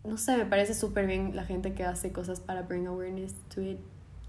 no 0.05 0.15
sé, 0.17 0.38
me 0.38 0.45
parece 0.45 0.73
súper 0.73 1.07
bien 1.07 1.36
la 1.36 1.43
gente 1.43 1.73
que 1.73 1.83
hace 1.83 2.13
cosas 2.13 2.39
para 2.39 2.62
bring 2.62 2.88
awareness 2.88 3.36
to 3.53 3.62
it. 3.62 3.79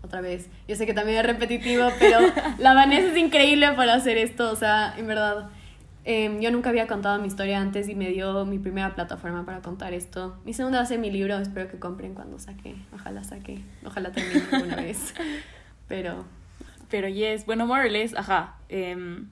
Otra 0.03 0.21
vez, 0.21 0.49
yo 0.67 0.75
sé 0.75 0.85
que 0.85 0.95
también 0.95 1.19
es 1.19 1.27
repetitivo, 1.27 1.91
pero 2.01 2.19
la 2.59 2.75
Vanessa 2.75 3.13
es 3.13 3.17
increíble 3.17 3.71
para 3.75 3.95
hacer 3.95 4.19
esto, 4.19 4.51
o 4.51 4.57
sea, 4.57 4.95
en 4.99 5.07
verdad. 5.07 5.51
Em, 6.05 6.41
yo 6.41 6.51
nunca 6.51 6.71
había 6.71 6.89
contado 6.89 7.21
mi 7.21 7.29
historia 7.29 7.61
antes 7.61 7.89
y 7.89 7.95
me 7.95 8.09
dio 8.09 8.45
mi 8.47 8.59
primera 8.59 8.97
plataforma 8.97 9.47
para 9.47 9.61
contar 9.61 9.95
esto. 9.95 10.37
Mi 10.45 10.55
segunda 10.55 10.79
va 10.79 10.83
a 10.83 10.87
ser 10.87 10.99
mi 10.99 11.13
libro, 11.13 11.39
espero 11.39 11.71
que 11.71 11.79
compren 11.79 12.15
cuando 12.15 12.41
saque. 12.41 12.75
Ojalá 12.93 13.23
saque, 13.23 13.63
ojalá 13.87 14.11
termine 14.11 14.43
alguna 14.51 14.75
vez. 14.75 15.15
Pero 15.87 16.25
pero 16.89 17.09
yes, 17.09 17.47
bueno, 17.47 17.67
more 17.67 17.85
or 17.85 17.91
less, 17.91 18.15
ajá. 18.15 18.57
Em, 18.69 19.29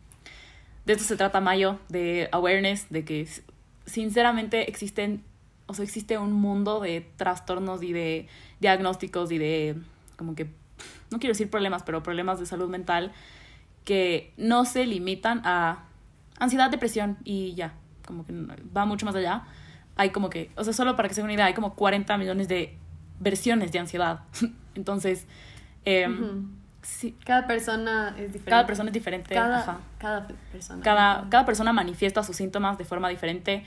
de 0.84 0.92
esto 0.92 1.04
se 1.04 1.16
trata 1.16 1.40
Mayo, 1.40 1.78
de 1.88 2.28
awareness, 2.32 2.86
de 2.90 3.04
que 3.04 3.28
sinceramente 3.86 4.68
existen, 4.68 5.24
o 5.66 5.74
sea, 5.74 5.84
existe 5.84 6.18
un 6.18 6.32
mundo 6.32 6.80
de 6.80 7.06
trastornos 7.16 7.82
y 7.82 7.92
de 7.92 8.28
diagnósticos 8.60 9.32
y 9.32 9.38
de, 9.38 9.76
como 10.16 10.34
que, 10.34 10.46
no 11.10 11.18
quiero 11.18 11.32
decir 11.32 11.50
problemas, 11.50 11.82
pero 11.82 12.02
problemas 12.02 12.38
de 12.38 12.46
salud 12.46 12.68
mental 12.68 13.12
que 13.84 14.32
no 14.36 14.64
se 14.64 14.86
limitan 14.86 15.42
a 15.44 15.84
ansiedad, 16.38 16.70
depresión 16.70 17.18
y 17.24 17.54
ya, 17.54 17.74
como 18.06 18.26
que 18.26 18.32
va 18.76 18.84
mucho 18.84 19.06
más 19.06 19.14
allá. 19.14 19.44
Hay 19.96 20.10
como 20.10 20.28
que, 20.28 20.50
o 20.56 20.64
sea, 20.64 20.72
solo 20.72 20.96
para 20.96 21.08
que 21.08 21.14
se 21.14 21.20
den 21.20 21.26
una 21.26 21.34
idea, 21.34 21.46
hay 21.46 21.54
como 21.54 21.74
40 21.74 22.18
millones 22.18 22.48
de 22.48 22.76
versiones 23.18 23.72
de 23.72 23.78
ansiedad. 23.78 24.20
Entonces, 24.74 25.26
eh, 25.84 26.08
cada 27.24 27.46
persona 27.46 28.10
es 28.10 28.32
diferente. 28.32 28.50
Cada 28.50 28.66
persona 28.66 28.88
es 28.90 28.94
diferente. 28.94 29.34
Cada, 29.34 29.80
cada 29.98 30.28
persona. 30.52 30.82
Cada, 30.82 31.28
cada 31.28 31.46
persona 31.46 31.72
manifiesta 31.72 32.22
sus 32.22 32.36
síntomas 32.36 32.78
de 32.78 32.84
forma 32.84 33.08
diferente 33.08 33.64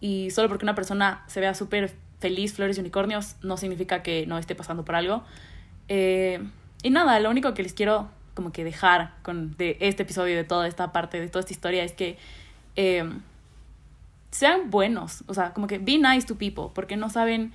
y 0.00 0.30
solo 0.30 0.48
porque 0.48 0.64
una 0.64 0.74
persona 0.74 1.22
se 1.26 1.40
vea 1.40 1.54
súper 1.54 1.94
feliz, 2.20 2.54
flores 2.54 2.76
y 2.76 2.80
unicornios, 2.80 3.36
no 3.42 3.56
significa 3.56 4.02
que 4.02 4.26
no 4.26 4.38
esté 4.38 4.54
pasando 4.54 4.84
por 4.84 4.94
algo. 4.94 5.22
Eh, 5.88 6.42
y 6.82 6.90
nada, 6.90 7.18
lo 7.20 7.30
único 7.30 7.54
que 7.54 7.62
les 7.62 7.74
quiero 7.74 8.08
como 8.34 8.52
que 8.52 8.64
dejar 8.64 9.14
con 9.22 9.56
de 9.56 9.76
este 9.80 10.04
episodio, 10.04 10.36
de 10.36 10.44
toda 10.44 10.66
esta 10.68 10.92
parte, 10.92 11.20
de 11.20 11.28
toda 11.28 11.40
esta 11.40 11.52
historia, 11.52 11.84
es 11.84 11.92
que 11.92 12.16
eh, 12.76 13.04
sean 14.30 14.70
buenos, 14.70 15.24
o 15.26 15.34
sea, 15.34 15.52
como 15.52 15.66
que 15.66 15.78
be 15.78 15.98
nice 15.98 16.26
to 16.26 16.36
people, 16.36 16.68
porque 16.74 16.96
no 16.96 17.10
saben 17.10 17.52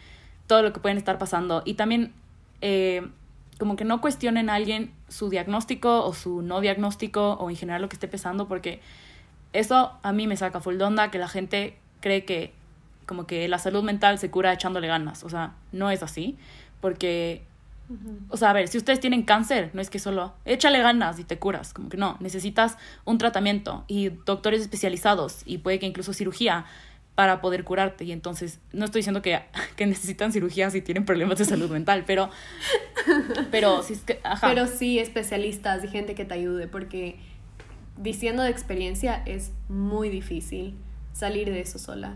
todo 0.47 0.61
lo 0.61 0.73
que 0.73 0.79
pueden 0.79 0.97
estar 0.97 1.17
pasando. 1.17 1.63
Y 1.65 1.75
también 1.75 2.13
eh, 2.61 3.07
como 3.57 3.75
que 3.75 3.85
no 3.85 4.01
cuestionen 4.01 4.49
a 4.49 4.55
alguien 4.55 4.91
su 5.07 5.29
diagnóstico 5.29 6.05
o 6.05 6.13
su 6.13 6.41
no 6.41 6.61
diagnóstico 6.61 7.33
o 7.33 7.49
en 7.49 7.55
general 7.55 7.81
lo 7.81 7.89
que 7.89 7.95
esté 7.95 8.07
pesando 8.07 8.47
porque 8.47 8.81
eso 9.53 9.93
a 10.03 10.11
mí 10.11 10.27
me 10.27 10.35
saca 10.35 10.59
full 10.59 10.81
onda 10.81 11.11
que 11.11 11.17
la 11.17 11.27
gente 11.27 11.77
cree 12.01 12.25
que 12.25 12.53
como 13.05 13.27
que 13.27 13.47
la 13.47 13.59
salud 13.59 13.83
mental 13.83 14.17
se 14.19 14.31
cura 14.31 14.51
echándole 14.51 14.87
ganas, 14.87 15.23
o 15.23 15.29
sea, 15.29 15.53
no 15.71 15.91
es 15.91 16.03
así, 16.03 16.37
porque 16.81 17.43
O 18.29 18.37
sea, 18.37 18.49
a 18.49 18.53
ver, 18.53 18.67
si 18.67 18.79
ustedes 18.79 18.99
tienen 18.99 19.21
cáncer, 19.21 19.69
no 19.73 19.81
es 19.81 19.91
que 19.91 19.99
solo 19.99 20.33
échale 20.43 20.79
ganas 20.79 21.19
y 21.19 21.23
te 21.23 21.37
curas, 21.37 21.71
como 21.71 21.87
que 21.87 21.97
no, 21.97 22.17
necesitas 22.19 22.77
un 23.05 23.19
tratamiento 23.19 23.83
y 23.87 24.09
doctores 24.09 24.61
especializados 24.61 25.43
y 25.45 25.59
puede 25.59 25.77
que 25.77 25.85
incluso 25.85 26.11
cirugía 26.11 26.65
para 27.15 27.41
poder 27.41 27.63
curarte. 27.63 28.03
Y 28.03 28.11
entonces, 28.11 28.59
no 28.73 28.85
estoy 28.85 28.99
diciendo 28.99 29.21
que, 29.21 29.41
que 29.75 29.85
necesitan 29.85 30.31
cirugía 30.31 30.69
si 30.69 30.81
tienen 30.81 31.05
problemas 31.05 31.37
de 31.39 31.45
salud 31.45 31.69
mental, 31.71 32.03
pero, 32.05 32.29
pero, 33.51 33.81
sí, 33.81 33.93
es 33.93 34.01
que, 34.01 34.19
sí 34.77 34.99
especialistas 34.99 35.83
y 35.83 35.87
gente 35.87 36.13
que 36.13 36.25
te 36.25 36.33
ayude, 36.33 36.67
porque 36.67 37.17
diciendo 37.97 38.43
de 38.43 38.49
experiencia 38.49 39.23
es 39.25 39.51
muy 39.69 40.09
difícil 40.09 40.75
salir 41.13 41.51
de 41.51 41.61
eso 41.61 41.79
sola. 41.79 42.15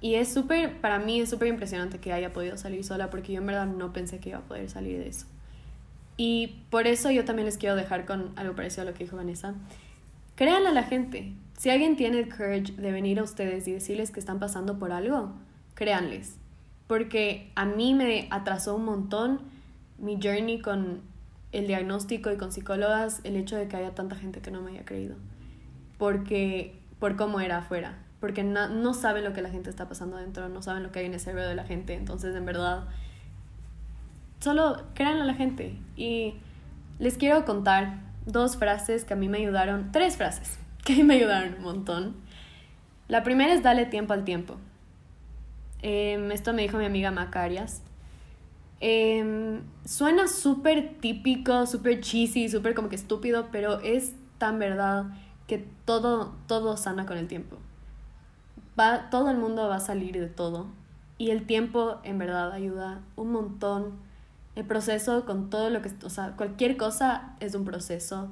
Y 0.00 0.16
es 0.16 0.32
súper, 0.32 0.80
para 0.80 0.98
mí 0.98 1.20
es 1.20 1.30
súper 1.30 1.48
impresionante 1.48 1.98
que 1.98 2.12
haya 2.12 2.32
podido 2.32 2.58
salir 2.58 2.84
sola 2.84 3.08
porque 3.08 3.32
yo 3.32 3.40
en 3.40 3.46
verdad 3.46 3.66
no 3.66 3.92
pensé 3.92 4.18
que 4.18 4.30
iba 4.30 4.38
a 4.38 4.42
poder 4.42 4.68
salir 4.68 4.98
de 4.98 5.08
eso. 5.08 5.26
Y 6.16 6.58
por 6.70 6.86
eso 6.86 7.10
yo 7.10 7.24
también 7.24 7.46
les 7.46 7.56
quiero 7.56 7.74
dejar 7.74 8.04
con 8.04 8.32
algo 8.36 8.54
parecido 8.54 8.82
a 8.82 8.84
lo 8.84 8.94
que 8.94 9.04
dijo 9.04 9.16
Vanessa. 9.16 9.54
Créanle 10.36 10.68
a 10.68 10.72
la 10.72 10.82
gente. 10.84 11.32
Si 11.56 11.70
alguien 11.70 11.96
tiene 11.96 12.18
el 12.18 12.28
courage 12.28 12.72
de 12.72 12.92
venir 12.92 13.20
a 13.20 13.22
ustedes 13.22 13.66
y 13.68 13.72
decirles 13.72 14.10
que 14.10 14.20
están 14.20 14.38
pasando 14.38 14.78
por 14.78 14.92
algo, 14.92 15.32
créanles. 15.74 16.36
Porque 16.86 17.50
a 17.54 17.64
mí 17.64 17.94
me 17.94 18.28
atrasó 18.30 18.76
un 18.76 18.84
montón 18.84 19.40
mi 19.98 20.18
journey 20.20 20.60
con 20.60 21.00
el 21.52 21.66
diagnóstico 21.68 22.32
y 22.32 22.36
con 22.36 22.50
psicólogas 22.50 23.20
el 23.22 23.36
hecho 23.36 23.56
de 23.56 23.68
que 23.68 23.76
haya 23.76 23.94
tanta 23.94 24.16
gente 24.16 24.40
que 24.40 24.50
no 24.50 24.60
me 24.60 24.72
haya 24.72 24.84
creído. 24.84 25.14
Porque, 25.96 26.78
por 26.98 27.16
cómo 27.16 27.40
era 27.40 27.58
afuera. 27.58 27.98
Porque 28.18 28.42
no, 28.42 28.68
no 28.68 28.92
saben 28.92 29.22
lo 29.22 29.32
que 29.32 29.40
la 29.40 29.50
gente 29.50 29.70
está 29.70 29.88
pasando 29.88 30.16
adentro, 30.16 30.48
no 30.48 30.60
saben 30.60 30.82
lo 30.82 30.90
que 30.90 30.98
hay 30.98 31.06
en 31.06 31.14
el 31.14 31.20
cerebro 31.20 31.48
de 31.48 31.54
la 31.54 31.64
gente. 31.64 31.94
Entonces, 31.94 32.34
en 32.34 32.44
verdad, 32.44 32.84
solo 34.40 34.82
créanle 34.94 35.22
a 35.22 35.26
la 35.26 35.34
gente. 35.34 35.78
Y 35.96 36.34
les 36.98 37.16
quiero 37.16 37.44
contar 37.44 38.00
dos 38.26 38.56
frases 38.56 39.04
que 39.04 39.14
a 39.14 39.16
mí 39.16 39.28
me 39.28 39.38
ayudaron, 39.38 39.92
tres 39.92 40.16
frases 40.16 40.58
que 40.84 41.02
me 41.04 41.14
ayudaron 41.14 41.54
un 41.54 41.62
montón. 41.62 42.16
La 43.08 43.22
primera 43.22 43.52
es 43.52 43.62
dale 43.62 43.86
tiempo 43.86 44.12
al 44.12 44.24
tiempo. 44.24 44.56
Em, 45.82 46.30
esto 46.32 46.52
me 46.52 46.62
dijo 46.62 46.78
mi 46.78 46.84
amiga 46.84 47.10
Macarias. 47.10 47.82
Em, 48.80 49.62
suena 49.84 50.28
súper 50.28 50.96
típico, 51.00 51.66
súper 51.66 52.00
cheesy, 52.00 52.48
súper 52.48 52.74
como 52.74 52.88
que 52.88 52.96
estúpido, 52.96 53.48
pero 53.50 53.80
es 53.80 54.14
tan 54.38 54.58
verdad 54.58 55.06
que 55.46 55.66
todo, 55.84 56.34
todo 56.46 56.76
sana 56.76 57.06
con 57.06 57.18
el 57.18 57.28
tiempo. 57.28 57.56
Va, 58.78 59.10
todo 59.10 59.30
el 59.30 59.38
mundo 59.38 59.68
va 59.68 59.76
a 59.76 59.80
salir 59.80 60.18
de 60.18 60.28
todo. 60.28 60.66
Y 61.18 61.30
el 61.30 61.46
tiempo 61.46 62.00
en 62.02 62.18
verdad 62.18 62.52
ayuda 62.52 63.00
un 63.16 63.32
montón 63.32 64.04
el 64.56 64.64
proceso 64.64 65.24
con 65.24 65.50
todo 65.50 65.70
lo 65.70 65.82
que, 65.82 65.90
o 66.04 66.10
sea, 66.10 66.36
cualquier 66.36 66.76
cosa 66.76 67.34
es 67.40 67.54
un 67.54 67.64
proceso, 67.64 68.28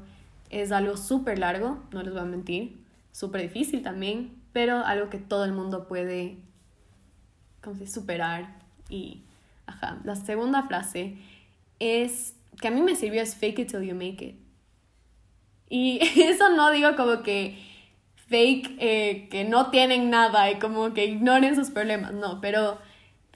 es 0.53 0.71
algo 0.71 0.97
súper 0.97 1.39
largo, 1.39 1.83
no 1.93 2.03
les 2.03 2.13
voy 2.13 2.23
a 2.23 2.27
mentir, 2.27 2.79
súper 3.11 3.43
difícil 3.43 3.83
también, 3.83 4.41
pero 4.53 4.85
algo 4.85 5.09
que 5.09 5.19
todo 5.19 5.45
el 5.45 5.53
mundo 5.53 5.89
puede, 5.89 6.39
¿cómo 7.63 7.75
se 7.77 7.87
superar 7.87 8.61
y, 8.89 9.23
ajá. 9.67 10.01
La 10.05 10.15
segunda 10.15 10.65
frase 10.65 11.17
es, 11.79 12.37
que 12.61 12.69
a 12.69 12.71
mí 12.71 12.83
me 12.83 12.95
sirvió 12.95 13.23
es 13.23 13.35
fake 13.35 13.61
it 13.61 13.71
till 13.71 13.83
you 13.83 13.95
make 13.95 14.25
it. 14.25 14.37
Y 15.69 15.99
eso 16.21 16.55
no 16.55 16.71
digo 16.71 16.95
como 16.97 17.23
que 17.23 17.59
fake, 18.29 18.77
eh, 18.79 19.29
que 19.31 19.45
no 19.45 19.71
tienen 19.71 20.11
nada 20.11 20.51
y 20.51 20.59
como 20.59 20.93
que 20.93 21.07
ignoren 21.07 21.57
sus 21.57 21.71
problemas, 21.71 22.13
no, 22.13 22.41
pero 22.43 22.79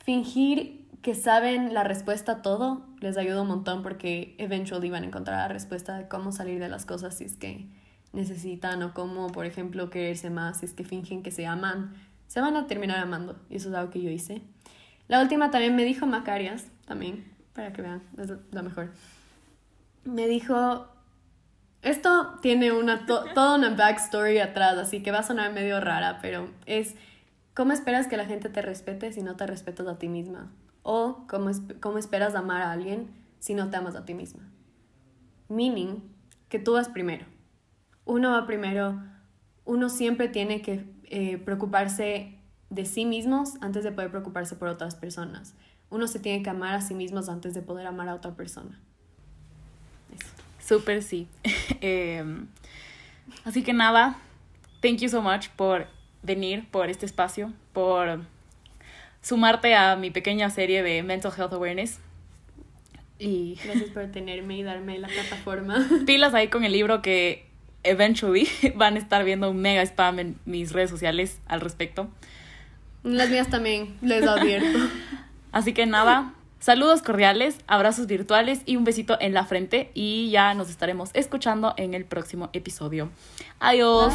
fingir 0.05 0.86
que 1.03 1.15
saben 1.15 1.75
la 1.75 1.85
respuesta 1.85 2.33
a 2.33 2.43
todo 2.43 2.87
les 3.01 3.17
ayuda 3.17 3.43
un 3.43 3.49
montón 3.49 3.83
porque 3.83 4.35
eventually 4.39 4.91
van 4.91 5.05
a 5.05 5.07
encontrar 5.07 5.39
la 5.39 5.49
respuesta 5.49 5.97
de 5.97 6.09
cómo 6.09 6.33
salir 6.33 6.59
de 6.59 6.69
las 6.69 6.87
cosas 6.87 7.17
si 7.17 7.25
es 7.25 7.37
que 7.37 7.69
necesitan 8.13 8.83
o 8.83 8.95
cómo, 8.95 9.29
por 9.29 9.47
ejemplo, 9.47 9.91
quererse 9.91 10.31
más, 10.31 10.61
si 10.61 10.67
es 10.67 10.73
que 10.73 10.85
fingen 10.85 11.23
que 11.23 11.31
se 11.31 11.47
aman, 11.47 11.95
se 12.27 12.41
van 12.41 12.57
a 12.57 12.67
terminar 12.67 12.99
amando. 12.99 13.37
Y 13.51 13.57
eso 13.57 13.69
es 13.69 13.75
algo 13.75 13.91
que 13.91 14.03
yo 14.03 14.11
hice. 14.11 14.43
La 15.09 15.21
última 15.21 15.51
también 15.51 15.77
me 15.77 15.85
dijo 15.85 16.07
Macarias, 16.07 16.67
también, 16.87 17.31
para 17.53 17.73
que 17.73 17.83
vean, 17.83 18.03
es 18.19 18.31
lo 18.31 18.63
mejor. 18.63 18.91
Me 20.05 20.27
dijo, 20.27 20.89
esto 21.83 22.39
tiene 22.43 22.73
una 22.73 23.07
toda 23.07 23.57
una 23.57 23.71
backstory 23.71 24.39
atrás, 24.39 24.77
así 24.79 25.03
que 25.03 25.13
va 25.13 25.21
a 25.21 25.23
sonar 25.23 25.53
medio 25.53 25.81
rara, 25.81 26.19
pero 26.21 26.49
es, 26.65 26.97
¿cómo 27.55 27.73
esperas 27.73 28.09
que 28.09 28.17
la 28.17 28.25
gente 28.25 28.49
te 28.49 28.63
respete 28.63 29.13
si 29.13 29.23
no 29.23 29.37
te 29.37 29.47
respetas 29.47 29.87
a 29.87 29.99
ti 29.99 30.09
misma? 30.09 30.51
O 30.89 31.25
cómo, 31.27 31.51
cómo 31.81 31.99
esperas 31.99 32.37
amar 32.37 32.63
a 32.63 32.71
alguien 32.71 33.11
si 33.41 33.55
no 33.55 33.71
te 33.71 33.77
amas 33.77 33.97
a 33.97 34.05
ti 34.05 34.15
misma. 34.15 34.49
Meaning 35.49 36.01
que 36.49 36.61
tú 36.61 36.75
vas 36.75 36.89
primero. 36.89 37.27
Uno 38.05 38.31
va 38.31 38.47
primero, 38.47 39.03
uno 39.65 39.89
siempre 39.89 40.29
tiene 40.29 40.63
que 40.63 40.85
eh, 41.07 41.39
preocuparse 41.39 42.39
de 42.71 42.85
sí 42.87 43.05
mismos 43.05 43.55
antes 43.61 43.83
de 43.83 43.91
poder 43.91 44.13
preocuparse 44.13 44.55
por 44.55 44.69
otras 44.69 44.95
personas. 44.95 45.55
Uno 45.91 46.07
se 46.07 46.21
tiene 46.21 46.45
que 46.45 46.51
amar 46.51 46.77
a 46.77 46.81
sí 46.81 46.95
mismos 46.95 47.29
antes 47.29 47.53
de 47.53 47.63
poder 47.63 47.89
amar 47.89 48.09
a 48.09 48.15
otra 48.15 48.37
persona. 48.37 48.79
Súper 50.61 51.03
sí. 51.03 51.27
Em, 51.81 52.47
así 53.45 53.65
que 53.65 53.73
nada, 53.73 54.19
thank 54.81 54.99
you 54.99 55.09
so 55.09 55.21
much 55.21 55.49
por 55.57 55.89
venir, 56.23 56.71
por 56.71 56.91
este 56.91 57.07
espacio, 57.07 57.53
por 57.73 58.21
sumarte 59.27 59.75
a 59.75 59.97
mi 59.97 60.13
pequeña 60.13 60.51
serie 60.51 60.85
de 60.85 61.03
Mental 61.03 61.33
Health 61.37 61.53
Awareness. 61.53 61.99
Y 63.19 63.59
gracias 63.65 63.91
por 63.91 64.07
tenerme 64.07 64.59
y 64.59 64.63
darme 64.63 64.99
la 64.99 65.09
plataforma. 65.09 65.85
Pilas 66.07 66.33
ahí 66.33 66.47
con 66.47 66.65
el 66.65 66.71
libro 66.73 67.03
que 67.03 67.45
eventually 67.83 68.49
van 68.77 68.95
a 68.95 68.99
estar 68.99 69.25
viendo 69.25 69.51
un 69.51 69.57
mega 69.57 69.83
spam 69.83 70.21
en 70.21 70.39
mis 70.45 70.73
redes 70.73 70.91
sociales 70.91 71.41
al 71.47 71.61
respecto. 71.61 72.09
Las 73.03 73.29
mías 73.31 73.49
también, 73.49 73.97
les 74.01 74.25
advierto. 74.25 74.79
Así 75.53 75.73
que 75.73 75.87
nada, 75.87 76.35
saludos 76.61 77.03
cordiales, 77.03 77.59
abrazos 77.67 78.07
virtuales 78.07 78.61
y 78.65 78.77
un 78.77 78.85
besito 78.85 79.17
en 79.21 79.35
la 79.35 79.45
frente 79.45 79.91
y 79.95 80.31
ya 80.31 80.55
nos 80.55 80.71
estaremos 80.71 81.11
escuchando 81.15 81.75
en 81.77 81.95
el 81.95 82.05
próximo 82.05 82.51
episodio. 82.53 83.11
Adiós. 83.59 84.13